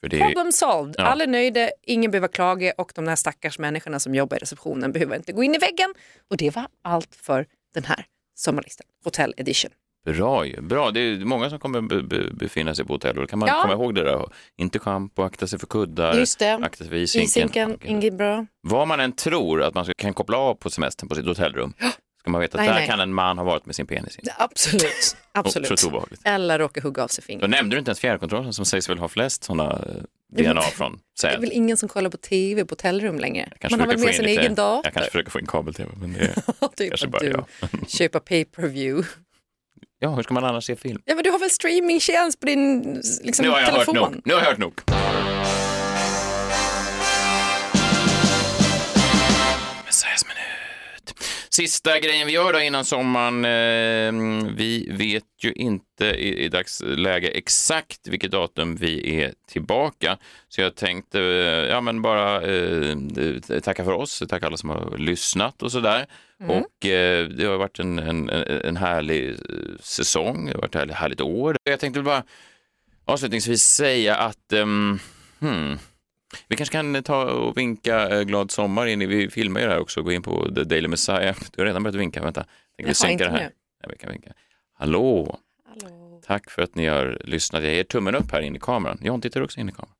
För 0.01 0.09
det 0.09 0.17
är... 0.17 0.27
Problem 0.27 0.53
solved. 0.53 0.95
Ja. 0.99 1.05
Alla 1.05 1.25
är 1.25 1.29
nöjda, 1.29 1.71
ingen 1.83 2.11
behöver 2.11 2.29
klaga 2.29 2.73
och 2.79 2.93
de 2.95 3.09
här 3.09 3.17
stackars 3.17 3.59
människorna 3.59 4.01
som 4.01 4.15
jobbar 4.15 4.37
i 4.37 4.41
receptionen 4.41 4.93
behöver 4.93 5.17
inte 5.17 5.33
gå 5.33 5.43
in 5.43 5.55
i 5.55 5.59
väggen. 5.59 5.95
Och 6.31 6.37
det 6.37 6.55
var 6.57 6.67
allt 6.83 7.15
för 7.15 7.47
den 7.75 7.85
här 7.85 8.07
sommarlistan. 8.35 8.87
Hotel 9.05 9.35
edition. 9.37 9.71
Bra 10.13 10.47
ju, 10.47 10.61
bra. 10.61 10.91
Det 10.91 11.01
är 11.01 11.17
många 11.17 11.51
som 11.51 11.59
kommer 11.59 11.81
be, 11.81 12.03
be, 12.03 12.31
befinna 12.33 12.75
sig 12.75 12.85
på 12.85 12.93
hotell 12.93 13.17
och 13.17 13.23
då 13.23 13.27
kan 13.27 13.39
man 13.39 13.49
Ja. 13.49 13.63
komma 13.63 13.73
ihåg 13.75 13.95
det 13.95 14.05
där. 14.05 14.29
Inte 14.57 14.79
schampo, 14.79 15.23
akta 15.23 15.47
sig 15.47 15.59
för 15.59 15.67
kuddar, 15.67 16.15
Just 16.15 16.39
det. 16.39 16.55
akta 16.55 16.77
sig 16.77 16.89
för. 16.89 16.97
Ishinken, 16.97 17.79
inget 17.85 18.15
bra. 18.15 18.47
Vad 18.61 18.89
man 18.89 19.01
än 19.01 19.13
tror 19.13 19.63
att 19.63 19.75
man 19.75 19.87
kan 19.99 20.15
koppla 20.15 20.37
av 20.39 20.55
på 20.55 20.71
semestern 20.71 21.09
på 21.09 21.15
sitt 21.15 21.27
hotellrum, 21.27 21.73
ska 22.21 22.31
man 22.31 22.41
veta 22.41 22.59
att 22.59 22.61
Nej, 22.61 22.69
där 22.69 22.75
nej. 22.75 22.87
kan 22.89 23.01
en 23.01 23.15
man 23.15 23.39
ha 23.39 23.45
varit 23.45 23.67
med 23.67 23.75
sin 23.75 23.87
penis 23.87 24.19
i. 24.19 24.21
Absolut. 24.39 25.17
Absolut. 25.33 25.67
Otroligt 25.67 25.85
obehagligt. 25.87 26.21
Eller 26.25 26.59
råka 26.59 26.81
hugga 26.81 27.03
av 27.05 27.09
sig 27.09 27.23
Då 27.23 27.27
fingret. 27.27 27.51
nämnde 27.51 27.77
du 27.77 27.79
inte 27.79 27.89
ens 27.89 28.01
fjärrkontrollen 28.01 28.53
som 28.53 28.65
sägs 28.65 28.89
väl 28.91 28.99
ha 28.99 29.09
flest 29.09 29.45
sådana 29.45 29.85
DNA 30.33 30.61
från 30.63 30.93
Det 31.21 31.27
är 31.29 31.31
säd. 31.33 31.41
väl 31.41 31.51
ingen 31.53 31.77
som 31.77 31.89
kollar 31.89 32.11
på 32.11 32.17
tv 32.17 32.65
på 32.65 32.73
hotellrum 32.73 33.19
längre. 33.19 33.49
Man 33.71 33.81
har 33.81 33.87
väl 33.87 33.99
med 33.99 34.15
sin 34.15 34.25
in 34.29 34.39
egen 34.39 34.55
dator. 34.55 34.81
Jag 34.85 34.93
kanske 34.95 35.11
försöker 35.11 35.31
få 35.31 35.41
in 35.41 35.47
kabel-tv, 35.47 35.91
men 35.97 36.13
det 36.13 36.35
typ 36.77 36.89
kanske 36.91 37.09
bara 37.09 37.19
du 37.23 37.29
jag. 37.31 37.45
köper 37.89 38.19
pay-per-view. 38.21 39.09
Ja, 39.99 40.09
hur 40.15 40.23
ska 40.23 40.35
man 40.35 40.45
annars 40.45 40.65
se 40.65 40.77
film? 40.77 41.03
Ja, 41.05 41.15
men 41.15 41.25
du 41.25 41.31
har 41.31 41.39
väl 41.39 41.51
streamingtjänst 41.51 42.41
på 42.41 42.47
din 42.47 42.83
liksom, 43.23 43.45
nu 43.45 43.51
har 43.51 43.61
jag 43.61 43.69
telefon? 43.73 43.97
hört 43.97 44.11
nog. 44.13 44.23
Nu 44.25 44.35
har 44.35 44.41
jag 44.41 44.49
hört 44.49 44.59
nog. 44.59 45.06
Sista 51.51 51.99
grejen 51.99 52.27
vi 52.27 52.33
gör 52.33 52.53
då 52.53 52.61
innan 52.61 52.85
sommaren. 52.85 53.45
Eh, 53.45 54.53
vi 54.57 54.89
vet 54.91 55.25
ju 55.45 55.53
inte 55.53 56.05
i, 56.05 56.45
i 56.45 56.49
dagsläge 56.49 57.29
exakt 57.29 58.09
vilket 58.09 58.31
datum 58.31 58.77
vi 58.77 59.21
är 59.23 59.35
tillbaka. 59.49 60.19
Så 60.49 60.61
jag 60.61 60.75
tänkte 60.75 61.21
eh, 61.21 61.71
ja, 61.71 61.81
men 61.81 62.03
bara 62.03 62.43
eh, 62.43 62.97
tacka 63.63 63.85
för 63.85 63.93
oss, 63.93 64.23
tacka 64.29 64.47
alla 64.47 64.57
som 64.57 64.71
har 64.71 64.99
lyssnat 64.99 65.63
och 65.63 65.73
sådär. 65.73 66.07
Mm. 66.41 66.51
Och 66.51 66.87
eh, 66.87 67.29
det 67.29 67.45
har 67.45 67.57
varit 67.57 67.79
en, 67.79 67.99
en, 67.99 68.31
en 68.65 68.77
härlig 68.77 69.29
eh, 69.29 69.37
säsong, 69.81 70.47
det 70.47 70.53
har 70.53 70.61
varit 70.61 70.75
ett 70.75 70.81
härligt, 70.81 70.97
härligt 70.97 71.21
år. 71.21 71.57
Jag 71.65 71.81
tänkte 71.81 72.03
bara 72.03 72.23
avslutningsvis 73.05 73.63
säga 73.63 74.17
att 74.17 74.53
ehm, 74.53 74.99
hmm, 75.41 75.79
vi 76.49 76.57
kanske 76.57 76.73
kan 76.73 77.03
ta 77.03 77.25
och 77.25 77.57
vinka 77.57 78.09
eh, 78.09 78.23
glad 78.23 78.51
sommar 78.51 78.87
in 78.87 79.03
i, 79.03 79.07
vi 79.07 79.31
filmar 79.31 79.61
ju 79.61 79.67
det 79.67 79.73
här 79.73 79.81
också, 79.81 80.03
gå 80.03 80.13
in 80.13 80.23
på 80.23 80.55
The 80.55 80.65
Daily 80.65 80.89
Messiah. 80.89 81.37
Du 81.53 81.63
har 81.63 81.67
redan 81.67 81.83
börjat 81.83 81.95
vinka, 81.95 82.23
vänta. 82.23 82.45
Tänker 82.77 82.89
vi 82.89 82.95
sänka 82.95 83.25
det 83.25 83.31
här? 83.31 83.39
nu. 83.39 83.51
Ja, 83.83 83.89
vi 83.93 83.97
kan 83.99 84.11
vinka. 84.11 84.33
Hallå! 84.79 85.39
Hallå. 85.69 86.21
Tack 86.27 86.51
för 86.51 86.63
att 86.63 86.75
ni 86.75 86.87
har 86.87 87.19
lyssnat. 87.25 87.63
Jag 87.63 87.75
ger 87.75 87.85
tummen 87.85 88.15
upp 88.15 88.33
här 88.33 88.41
in 88.41 88.57
i 88.57 88.59
kameran. 88.59 88.99
John 89.03 89.21
tittar 89.21 89.41
också 89.41 89.61
in 89.61 89.69
i 89.69 89.73
kameran. 89.73 89.95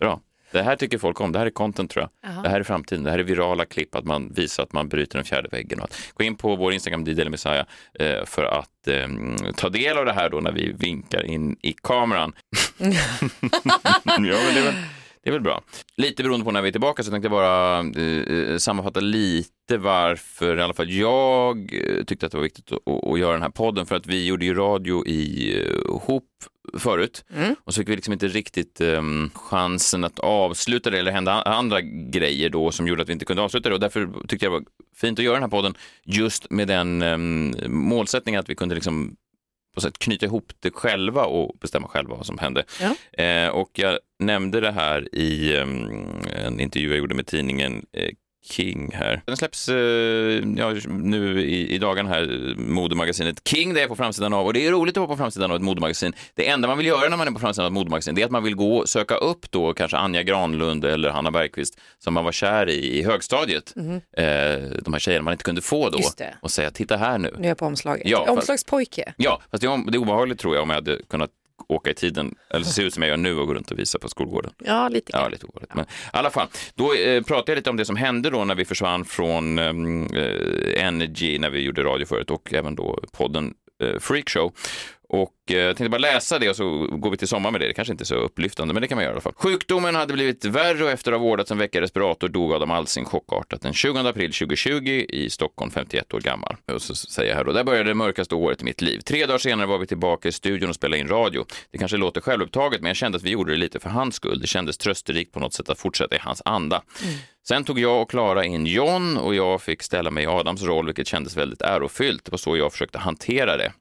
Bra. 0.00 0.20
Det 0.52 0.62
här 0.62 0.76
tycker 0.76 0.98
folk 0.98 1.20
om. 1.20 1.32
Det 1.32 1.38
här 1.38 1.46
är 1.46 1.50
content 1.50 1.90
tror 1.90 2.02
jag. 2.02 2.30
Jaha. 2.30 2.42
Det 2.42 2.48
här 2.48 2.60
är 2.60 2.64
framtiden. 2.64 3.04
Det 3.04 3.10
här 3.10 3.18
är 3.18 3.22
virala 3.22 3.64
klipp, 3.64 3.94
att 3.94 4.04
man 4.04 4.32
visar 4.32 4.62
att 4.62 4.72
man 4.72 4.88
bryter 4.88 5.18
den 5.18 5.24
fjärde 5.24 5.48
väggen. 5.48 5.78
Och 5.80 5.84
att 5.84 6.12
gå 6.14 6.24
in 6.24 6.36
på 6.36 6.56
vår 6.56 6.72
Instagram, 6.72 7.04
Daily 7.04 7.30
Messiah, 7.30 7.66
eh, 7.94 8.24
för 8.24 8.44
att 8.44 8.88
eh, 8.88 9.08
ta 9.56 9.68
del 9.68 9.98
av 9.98 10.04
det 10.04 10.12
här 10.12 10.30
då 10.30 10.40
när 10.40 10.52
vi 10.52 10.72
vinkar 10.72 11.26
in 11.26 11.56
i 11.62 11.72
kameran. 11.72 12.32
ja, 12.78 12.88
men 14.04 14.24
det 14.24 14.62
väl, 14.62 14.74
det 15.24 15.30
är 15.30 15.32
väl 15.32 15.40
bra. 15.40 15.62
Lite 15.96 16.22
beroende 16.22 16.44
på 16.44 16.50
när 16.50 16.62
vi 16.62 16.68
är 16.68 16.72
tillbaka 16.72 17.02
så 17.02 17.10
tänkte 17.10 17.26
jag 17.26 17.32
bara 17.32 17.78
eh, 17.78 18.56
sammanfatta 18.56 19.00
lite 19.00 19.78
varför 19.78 20.56
i 20.56 20.62
alla 20.62 20.74
fall 20.74 20.90
jag 20.90 21.58
eh, 21.58 22.04
tyckte 22.04 22.26
att 22.26 22.32
det 22.32 22.38
var 22.38 22.42
viktigt 22.42 22.72
att, 22.72 23.04
att, 23.12 23.18
göra 23.18 23.32
den 23.32 23.42
här 23.42 23.50
podden. 23.50 23.86
För 23.86 23.96
att 23.96 24.06
vi 24.06 24.26
gjorde 24.26 24.44
ju 24.44 24.54
radio 24.54 25.06
i, 25.06 25.52
eh, 25.58 25.96
ihop 25.96 26.24
förut. 26.78 27.24
Mm. 27.36 27.56
Och 27.64 27.74
så 27.74 27.80
fick 27.80 27.88
vi 27.88 27.94
liksom 27.94 28.12
inte 28.12 28.28
riktigt 28.28 28.80
um, 28.80 29.30
chansen 29.34 30.04
att 30.04 30.18
avsluta 30.18 30.90
det 30.90 30.98
eller 30.98 31.12
hända 31.12 31.32
andra 31.32 31.80
grejer 31.80 32.50
då 32.50 32.70
som 32.70 32.88
gjorde 32.88 33.02
att 33.02 33.08
vi 33.08 33.12
inte 33.12 33.24
kunde 33.24 33.42
avsluta 33.42 33.68
det 33.68 33.74
och 33.74 33.80
därför 33.80 34.26
tyckte 34.28 34.46
jag 34.46 34.52
det 34.52 34.58
var 34.58 34.64
fint 34.96 35.18
att 35.18 35.24
göra 35.24 35.34
den 35.34 35.42
här 35.42 35.50
podden 35.50 35.74
just 36.04 36.50
med 36.50 36.68
den 36.68 37.02
um, 37.02 37.54
målsättningen 37.66 38.40
att 38.40 38.48
vi 38.48 38.54
kunde 38.54 38.74
liksom 38.74 39.16
på 39.74 39.80
sätt 39.80 39.98
knyta 39.98 40.26
ihop 40.26 40.52
det 40.60 40.70
själva 40.70 41.24
och 41.24 41.56
bestämma 41.60 41.88
själva 41.88 42.16
vad 42.16 42.26
som 42.26 42.38
hände. 42.38 42.64
Ja. 42.80 43.22
Eh, 43.24 43.48
och 43.48 43.70
jag 43.74 43.98
nämnde 44.18 44.60
det 44.60 44.72
här 44.72 45.14
i 45.14 45.56
um, 45.56 46.22
en 46.36 46.60
intervju 46.60 46.88
jag 46.88 46.98
gjorde 46.98 47.14
med 47.14 47.26
tidningen 47.26 47.86
eh, 47.92 48.10
King 48.50 48.90
här. 48.94 49.22
Den 49.26 49.36
släpps 49.36 49.68
eh, 49.68 49.74
ja, 50.56 50.74
nu 50.88 51.40
i, 51.42 51.74
i 51.74 51.78
dagen 51.78 52.06
här, 52.06 52.54
modemagasinet 52.56 53.48
King, 53.48 53.74
det 53.74 53.82
är 53.82 53.86
på 53.88 53.96
framsidan 53.96 54.32
av. 54.32 54.46
Och 54.46 54.52
det 54.52 54.66
är 54.66 54.70
roligt 54.72 54.96
att 54.96 55.00
vara 55.00 55.08
på 55.08 55.16
framsidan 55.16 55.50
av 55.50 55.56
ett 55.56 55.62
modemagasin. 55.62 56.12
Det 56.34 56.48
enda 56.48 56.68
man 56.68 56.78
vill 56.78 56.86
göra 56.86 57.08
när 57.08 57.16
man 57.16 57.28
är 57.28 57.32
på 57.32 57.38
framsidan 57.38 57.66
av 57.66 57.70
ett 57.72 57.74
modemagasin, 57.74 58.14
det 58.14 58.22
är 58.22 58.26
att 58.26 58.30
man 58.30 58.44
vill 58.44 58.54
gå 58.54 58.76
och 58.76 58.88
söka 58.88 59.14
upp 59.14 59.50
då 59.50 59.74
kanske 59.74 59.96
Anja 59.96 60.22
Granlund 60.22 60.84
eller 60.84 61.10
Hanna 61.10 61.30
Bergqvist 61.30 61.78
som 61.98 62.14
man 62.14 62.24
var 62.24 62.32
kär 62.32 62.68
i 62.70 62.98
i 62.98 63.02
högstadiet. 63.02 63.72
Mhm. 63.76 63.94
Eh, 64.16 64.24
de 64.82 64.92
här 64.92 64.98
tjejerna 64.98 65.22
man 65.24 65.32
inte 65.32 65.44
kunde 65.44 65.62
få 65.62 65.90
då. 65.90 65.98
Och 66.42 66.50
säga, 66.50 66.70
titta 66.70 66.96
här 66.96 67.18
nu. 67.18 67.34
Nu 67.38 67.44
är 67.44 67.48
jag 67.48 67.58
på 67.58 67.66
omslaget. 67.66 68.02
Ja, 68.06 68.18
fast- 68.26 68.30
Omslagspojke. 68.38 69.14
Ja, 69.16 69.42
fast 69.50 69.60
det 69.60 69.66
är, 69.66 69.90
det 69.90 69.96
är 69.96 70.00
obehagligt 70.00 70.38
tror 70.40 70.54
jag 70.54 70.62
om 70.62 70.68
jag 70.70 70.74
hade 70.76 70.98
kunnat 71.10 71.30
åka 71.68 71.90
i 71.90 71.94
tiden, 71.94 72.34
eller 72.50 72.64
se 72.64 72.82
ut 72.82 72.94
som 72.94 73.02
jag 73.02 73.10
gör 73.10 73.16
nu 73.16 73.38
och 73.38 73.46
gå 73.46 73.54
runt 73.54 73.70
och 73.70 73.78
visa 73.78 73.98
på 73.98 74.08
skolgården. 74.08 74.52
Ja, 74.64 74.88
lite 74.88 75.12
Ja, 75.14 75.28
lite 75.28 75.46
obehagligt. 75.46 75.74
Men 75.74 75.84
i 75.84 75.88
alla 76.12 76.30
fall, 76.30 76.48
då 76.74 76.94
eh, 76.94 77.22
pratade 77.22 77.52
jag 77.52 77.56
lite 77.56 77.70
om 77.70 77.76
det 77.76 77.84
som 77.84 77.96
hände 77.96 78.30
då 78.30 78.44
när 78.44 78.54
vi 78.54 78.64
försvann 78.64 79.04
från 79.04 79.58
ehm, 79.58 80.06
eh, 80.14 80.84
Energy 80.86 81.38
när 81.38 81.50
vi 81.50 81.60
gjorde 81.60 81.82
radio 81.84 82.06
förut 82.06 82.30
och 82.30 82.54
även 82.54 82.74
då 82.74 83.00
podden 83.12 83.54
eh, 83.82 83.98
Freakshow. 84.00 84.52
Och 85.08 85.34
eh, 85.50 85.56
jag 85.56 85.76
tänkte 85.76 85.90
bara 85.90 85.98
läsa 85.98 86.38
det 86.38 86.48
och 86.50 86.56
så 86.56 86.86
går 86.86 87.10
vi 87.10 87.16
till 87.16 87.28
sommar 87.28 87.50
med 87.50 87.60
det. 87.60 87.66
Det 87.66 87.72
kanske 87.72 87.92
inte 87.92 88.02
är 88.02 88.06
så 88.06 88.14
upplyftande, 88.14 88.74
men 88.74 88.80
det 88.80 88.88
kan 88.88 88.96
man 88.96 89.02
göra 89.02 89.12
i 89.12 89.14
alla 89.14 89.20
fall. 89.20 89.32
Sjukdomen 89.36 89.94
hade 89.94 90.12
blivit 90.12 90.44
värre 90.44 90.84
och 90.84 90.90
efter 90.90 91.12
att 91.12 91.18
ha 91.18 91.24
vårdats 91.24 91.50
en 91.50 91.58
vecka 91.58 91.78
i 91.78 91.80
respirator 91.80 92.28
dog 92.28 92.52
Adam 92.52 92.70
Alsing 92.70 93.04
chockartat 93.04 93.60
den 93.60 93.72
20 93.72 93.98
april 93.98 94.32
2020 94.32 95.06
i 95.08 95.30
Stockholm, 95.30 95.70
51 95.70 96.14
år 96.14 96.20
gammal. 96.20 96.56
Och 96.72 96.82
så 96.82 96.94
säger 96.94 97.30
jag 97.30 97.36
här 97.36 97.44
då, 97.44 97.52
där 97.52 97.64
började 97.64 97.90
det 97.90 97.94
mörkaste 97.94 98.34
året 98.34 98.62
i 98.62 98.64
mitt 98.64 98.82
liv. 98.82 99.00
Tre 99.00 99.26
dagar 99.26 99.38
senare 99.38 99.66
var 99.66 99.78
vi 99.78 99.86
tillbaka 99.86 100.28
i 100.28 100.32
studion 100.32 100.68
och 100.68 100.74
spelade 100.74 101.00
in 101.00 101.08
radio. 101.08 101.44
Det 101.70 101.78
kanske 101.78 101.96
låter 101.96 102.20
självupptaget, 102.20 102.80
men 102.80 102.88
jag 102.88 102.96
kände 102.96 103.16
att 103.16 103.22
vi 103.22 103.30
gjorde 103.30 103.52
det 103.52 103.58
lite 103.58 103.80
för 103.80 103.90
hans 103.90 104.14
skull. 104.14 104.40
Det 104.40 104.46
kändes 104.46 104.78
trösterikt 104.78 105.32
på 105.32 105.40
något 105.40 105.54
sätt 105.54 105.68
att 105.68 105.78
fortsätta 105.78 106.16
i 106.16 106.18
hans 106.18 106.42
anda. 106.44 106.82
Sen 107.48 107.64
tog 107.64 107.78
jag 107.78 108.02
och 108.02 108.10
Klara 108.10 108.44
in 108.44 108.66
John 108.66 109.16
och 109.16 109.34
jag 109.34 109.62
fick 109.62 109.82
ställa 109.82 110.10
mig 110.10 110.24
i 110.24 110.26
Adams 110.26 110.62
roll, 110.62 110.86
vilket 110.86 111.06
kändes 111.06 111.36
väldigt 111.36 111.62
ärofyllt. 111.62 112.24
Det 112.24 112.30
var 112.30 112.38
så 112.38 112.56
jag 112.56 112.72
försökte 112.72 112.98
hantera 112.98 113.56
det. 113.56 113.72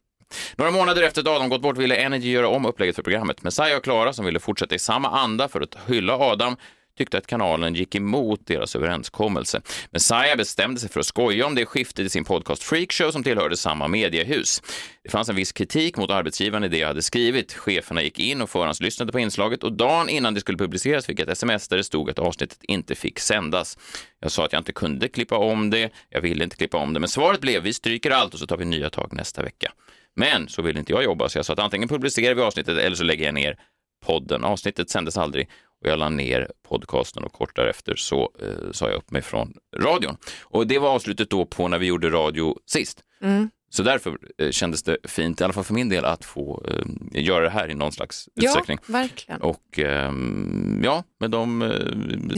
Några 0.56 0.72
månader 0.72 1.04
efter 1.04 1.22
att 1.22 1.28
Adam 1.28 1.50
gått 1.50 1.62
bort 1.62 1.78
ville 1.78 1.96
Energy 1.96 2.32
göra 2.32 2.48
om 2.48 2.66
upplägget 2.66 2.96
för 2.96 3.04
programmet. 3.04 3.44
Messiah 3.44 3.78
och 3.78 3.84
Klara, 3.84 4.14
som 4.14 4.26
ville 4.26 4.40
fortsätta 4.40 4.76
i 4.76 4.80
samma 4.80 5.10
anda 5.10 5.48
för 5.48 5.62
att 5.62 5.78
hylla 5.88 6.18
Adam, 6.18 6.56
tyckte 6.98 7.18
att 7.18 7.28
kanalen 7.28 7.76
gick 7.76 7.96
emot 7.96 8.48
deras 8.48 8.76
överenskommelse. 8.76 9.62
Messiah 9.92 10.36
bestämde 10.38 10.80
sig 10.80 10.90
för 10.90 11.00
att 11.00 11.06
skoja 11.06 11.46
om 11.46 11.56
det 11.56 11.66
skiftet 11.66 12.06
i 12.06 12.10
sin 12.10 12.24
podcast 12.24 12.64
Freakshow 12.64 13.12
som 13.12 13.24
tillhörde 13.24 13.58
samma 13.58 13.88
mediehus. 13.88 14.62
Det 15.04 15.10
fanns 15.10 15.30
en 15.30 15.36
viss 15.36 15.52
kritik 15.52 15.98
mot 15.98 16.12
arbetsgivaren 16.12 16.64
i 16.64 16.68
det 16.68 16.78
jag 16.78 16.88
hade 16.88 17.02
skrivit. 17.02 17.54
Cheferna 17.54 18.02
gick 18.02 18.20
in 18.20 18.42
och 18.42 18.50
förhandslyssnade 18.50 19.12
på 19.12 19.20
inslaget 19.20 19.64
och 19.64 19.74
dagen 19.74 20.10
innan 20.10 20.34
det 20.34 20.40
skulle 20.40 20.58
publiceras 20.58 21.06
fick 21.06 21.20
jag 21.20 21.26
ett 21.26 21.32
sms 21.32 21.68
där 21.68 21.78
det 21.78 21.84
stod 21.84 22.10
att 22.10 22.20
avsnittet 22.20 22.60
inte 22.62 22.96
fick 22.96 23.20
sändas. 23.20 23.78
Jag 24.20 24.32
sa 24.32 24.46
att 24.46 24.54
jag 24.54 24.60
inte 24.60 24.74
kunde 24.74 25.08
klippa 25.08 25.38
om 25.38 25.70
det, 25.70 25.90
jag 26.10 26.22
ville 26.22 26.44
inte 26.44 26.56
klippa 26.56 26.78
om 26.78 26.94
det, 26.94 27.00
men 27.00 27.10
svaret 27.10 27.42
blev 27.42 27.64
vi 27.64 27.74
stryker 27.74 28.12
allt 28.12 28.34
och 28.34 28.40
så 28.40 28.48
tar 28.48 28.58
vi 28.58 28.66
nya 28.66 28.90
tag 28.90 29.14
nästa 29.14 29.44
vecka. 29.44 29.72
Men 30.16 30.48
så 30.50 30.62
ville 30.62 30.80
inte 30.80 30.92
jag 30.92 31.04
jobba 31.04 31.30
så 31.30 31.38
jag 31.38 31.46
sa 31.46 31.54
att 31.54 31.60
antingen 31.60 31.90
publicerar 31.90 32.36
vi 32.36 32.42
avsnittet 32.42 32.78
eller 32.78 32.96
så 32.96 33.04
lägger 33.04 33.26
jag 33.26 33.34
ner 33.34 33.60
podden. 34.06 34.44
Avsnittet 34.44 34.90
sändes 34.90 35.18
aldrig 35.18 35.50
och 35.84 35.90
jag 35.90 36.00
la 36.00 36.10
ner 36.10 36.52
podcasten 36.70 37.24
och 37.24 37.34
kort 37.34 37.56
därefter 37.56 37.96
så 37.96 38.32
eh, 38.42 38.72
sa 38.72 38.90
jag 38.90 38.96
upp 38.98 39.12
mig 39.12 39.22
från 39.22 39.54
radion. 39.78 40.18
Och 40.44 40.68
det 40.68 40.80
var 40.80 40.90
avslutet 40.90 41.30
då 41.30 41.46
på 41.46 41.68
när 41.68 41.80
vi 41.80 41.86
gjorde 41.86 42.10
radio 42.10 42.56
sist. 42.66 43.00
Mm. 43.22 43.50
Så 43.70 43.84
därför 43.84 44.18
eh, 44.38 44.50
kändes 44.52 44.84
det 44.84 44.98
fint, 45.04 45.42
i 45.42 45.44
alla 45.44 45.54
fall 45.54 45.64
för 45.64 45.74
min 45.74 45.90
del, 45.90 46.06
att 46.06 46.26
få 46.26 46.66
eh, 46.70 47.24
göra 47.24 47.44
det 47.44 47.50
här 47.50 47.70
i 47.72 47.74
någon 47.74 47.92
slags 47.92 48.30
Ja, 48.34 48.44
utsträckning. 48.50 48.78
verkligen. 48.88 49.42
Och 49.42 49.80
ehm, 49.80 50.82
ja, 50.84 51.04
med 51.20 51.32
de 51.32 51.62
eh, 51.62 51.70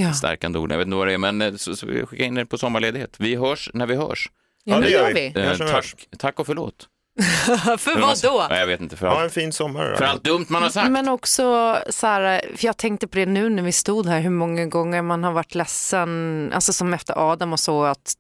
Ja. 0.04 0.14
stärkande 0.14 0.60
orden, 0.60 0.72
jag 0.74 0.78
vet 0.78 0.86
inte 0.88 0.98
vad 0.98 1.08
det 1.08 1.14
är, 1.14 1.18
men 1.18 1.42
eh, 1.42 1.56
så, 1.56 1.76
så 1.76 1.88
vi 1.88 2.06
skickar 2.06 2.26
in 2.26 2.38
er 2.38 2.46
på 2.46 2.58
sommarledighet. 2.58 3.16
Vi 3.20 3.36
hörs 3.36 3.70
när 3.74 3.86
vi 3.88 3.96
hörs. 3.96 4.30
Ja, 4.64 4.80
det 4.80 4.90
gör 4.90 5.14
vi. 5.14 5.34
Eh, 5.36 5.58
tack, 5.58 6.08
tack 6.18 6.40
och 6.40 6.46
förlåt. 6.46 6.88
För 7.78 8.00
vad 8.02 8.22
då? 8.22 8.46
Nej, 8.50 8.60
jag 8.60 8.68
vet 8.68 8.82
inte, 8.82 8.96
för 8.98 9.08
Ha 9.08 9.14
allt, 9.16 9.24
en 9.24 9.30
fin 9.30 9.52
sommar. 9.52 9.90
då. 9.92 9.98
för 9.98 10.06
allt 10.06 10.24
dumt 10.24 10.46
man 10.50 10.64
har 10.64 10.70
sagt. 10.70 10.92
Men 10.92 11.08
också 11.08 11.78
så 11.90 12.08
här, 12.08 12.42
för 12.56 12.66
jag 12.66 12.78
tänkte 12.78 13.08
på 13.08 13.18
det 13.18 13.26
nu 13.26 13.50
när 13.50 13.64
vi 13.64 13.72
stod 13.72 14.08
här, 14.08 14.20
hur 14.20 14.30
många 14.30 14.66
gånger 14.66 15.02
man 15.02 15.24
har 15.24 15.32
varit 15.32 15.56
ledsen, 15.56 16.52
alltså 16.54 16.74
som 16.74 16.94
efter 16.94 17.32
Adam 17.32 17.54
och 17.54 17.60
så, 17.60 17.84
att 17.84 18.18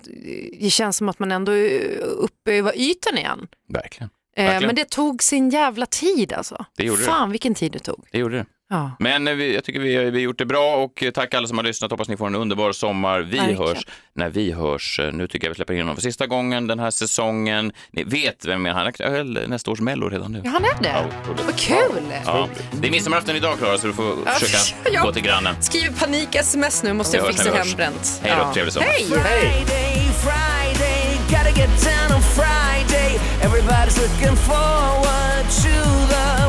det 0.59 0.69
känns 0.69 0.97
som 0.97 1.09
att 1.09 1.19
man 1.19 1.31
ändå 1.31 1.51
är 1.51 1.97
uppe 1.99 2.53
över 2.53 2.77
ytan 2.77 3.17
igen. 3.17 3.47
Verkligen. 3.69 4.09
Eh, 4.37 4.43
Verkligen. 4.45 4.67
men 4.67 4.75
det 4.75 4.89
tog 4.89 5.23
sin 5.23 5.49
jävla 5.49 5.85
tid 5.85 6.33
alltså. 6.33 6.65
Det 6.77 6.83
gjorde 6.83 7.01
det. 7.01 7.05
Fan 7.05 7.31
vilken 7.31 7.55
tid 7.55 7.71
det 7.71 7.79
tog. 7.79 8.05
Det 8.11 8.17
gjorde 8.17 8.37
det. 8.37 8.45
Ja. 8.69 8.91
Men 8.99 9.27
eh, 9.27 9.33
vi, 9.33 9.55
jag 9.55 9.63
tycker 9.63 9.79
vi, 9.79 9.97
vi 9.97 10.11
har 10.11 10.23
gjort 10.23 10.37
det 10.37 10.45
bra 10.45 10.75
och 10.75 11.03
eh, 11.03 11.11
tack 11.11 11.33
alla 11.33 11.47
som 11.47 11.57
har 11.57 11.65
lyssnat. 11.65 11.91
Hoppas 11.91 12.07
ni 12.07 12.17
får 12.17 12.27
en 12.27 12.35
underbar 12.35 12.71
sommar. 12.71 13.19
Vi 13.19 13.37
Verkligen. 13.37 13.59
hörs 13.61 13.87
när 14.15 14.29
vi 14.29 14.51
hörs. 14.51 14.99
Eh, 14.99 15.11
Nu 15.13 15.27
tycker 15.27 15.47
jag 15.47 15.49
vi 15.51 15.55
släpper 15.55 15.73
in 15.73 15.79
honom 15.79 15.95
för 15.95 16.01
sista 16.01 16.27
gången 16.27 16.67
den 16.67 16.79
här 16.79 16.91
säsongen. 16.91 17.71
Ni 17.91 18.03
vet 18.03 18.45
vem 18.45 18.65
är 18.65 18.69
han 18.71 18.81
är 18.81 18.85
aktuell 18.85 19.39
nästa 19.47 19.71
års 19.71 19.79
Mello 19.81 20.09
redan 20.09 20.31
nu. 20.31 20.41
Ja, 20.43 20.49
han 20.51 20.65
är 20.65 20.83
det. 20.83 20.89
Ja. 20.89 21.05
Vad 21.45 21.55
kul! 21.59 22.03
Ja, 22.25 22.49
det 22.71 22.87
är 22.87 22.91
midsommarafton 22.91 23.35
idag 23.35 23.57
Klara 23.57 23.77
så 23.77 23.87
du 23.87 23.93
får 23.93 24.13
Ja, 24.25 24.31
försöka 24.31 24.89
ja. 24.93 25.01
gå 25.03 25.11
till 25.13 25.23
grannen. 25.23 25.55
Skriver 25.61 25.93
panik-sms 25.99 26.83
nu, 26.83 26.93
måste 26.93 27.17
jag 27.17 27.27
fixa 27.27 27.53
hembränt. 27.55 28.21
Hej 28.23 28.33
då, 28.47 28.53
trevlig 28.53 28.73
sommar. 28.73 28.87
Hej! 28.87 29.05
Friday, 29.05 30.09
Friday, 30.25 31.17
gotta 31.29 31.51
get 31.59 31.69
down 31.83 32.17
on 32.17 32.21
Friday. 32.21 33.19
Everybody's 33.41 33.97
looking 34.01 34.35
forward 34.35 35.45
to 35.63 35.73
the 36.13 36.44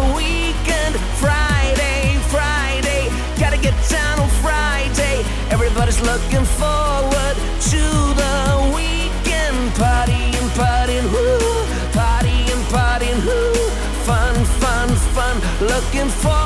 Everybody's 5.78 6.00
looking 6.10 6.46
forward 6.56 7.36
to 7.68 7.82
the 8.16 8.72
weekend. 8.74 9.74
Partying, 9.76 10.48
partying, 10.56 11.04
woo, 11.12 11.38
partying, 11.92 12.62
partying, 12.72 13.20
woo. 13.26 13.52
Fun, 14.06 14.34
fun, 14.58 14.88
fun. 15.12 15.36
Looking 15.60 16.08
forward 16.08 16.45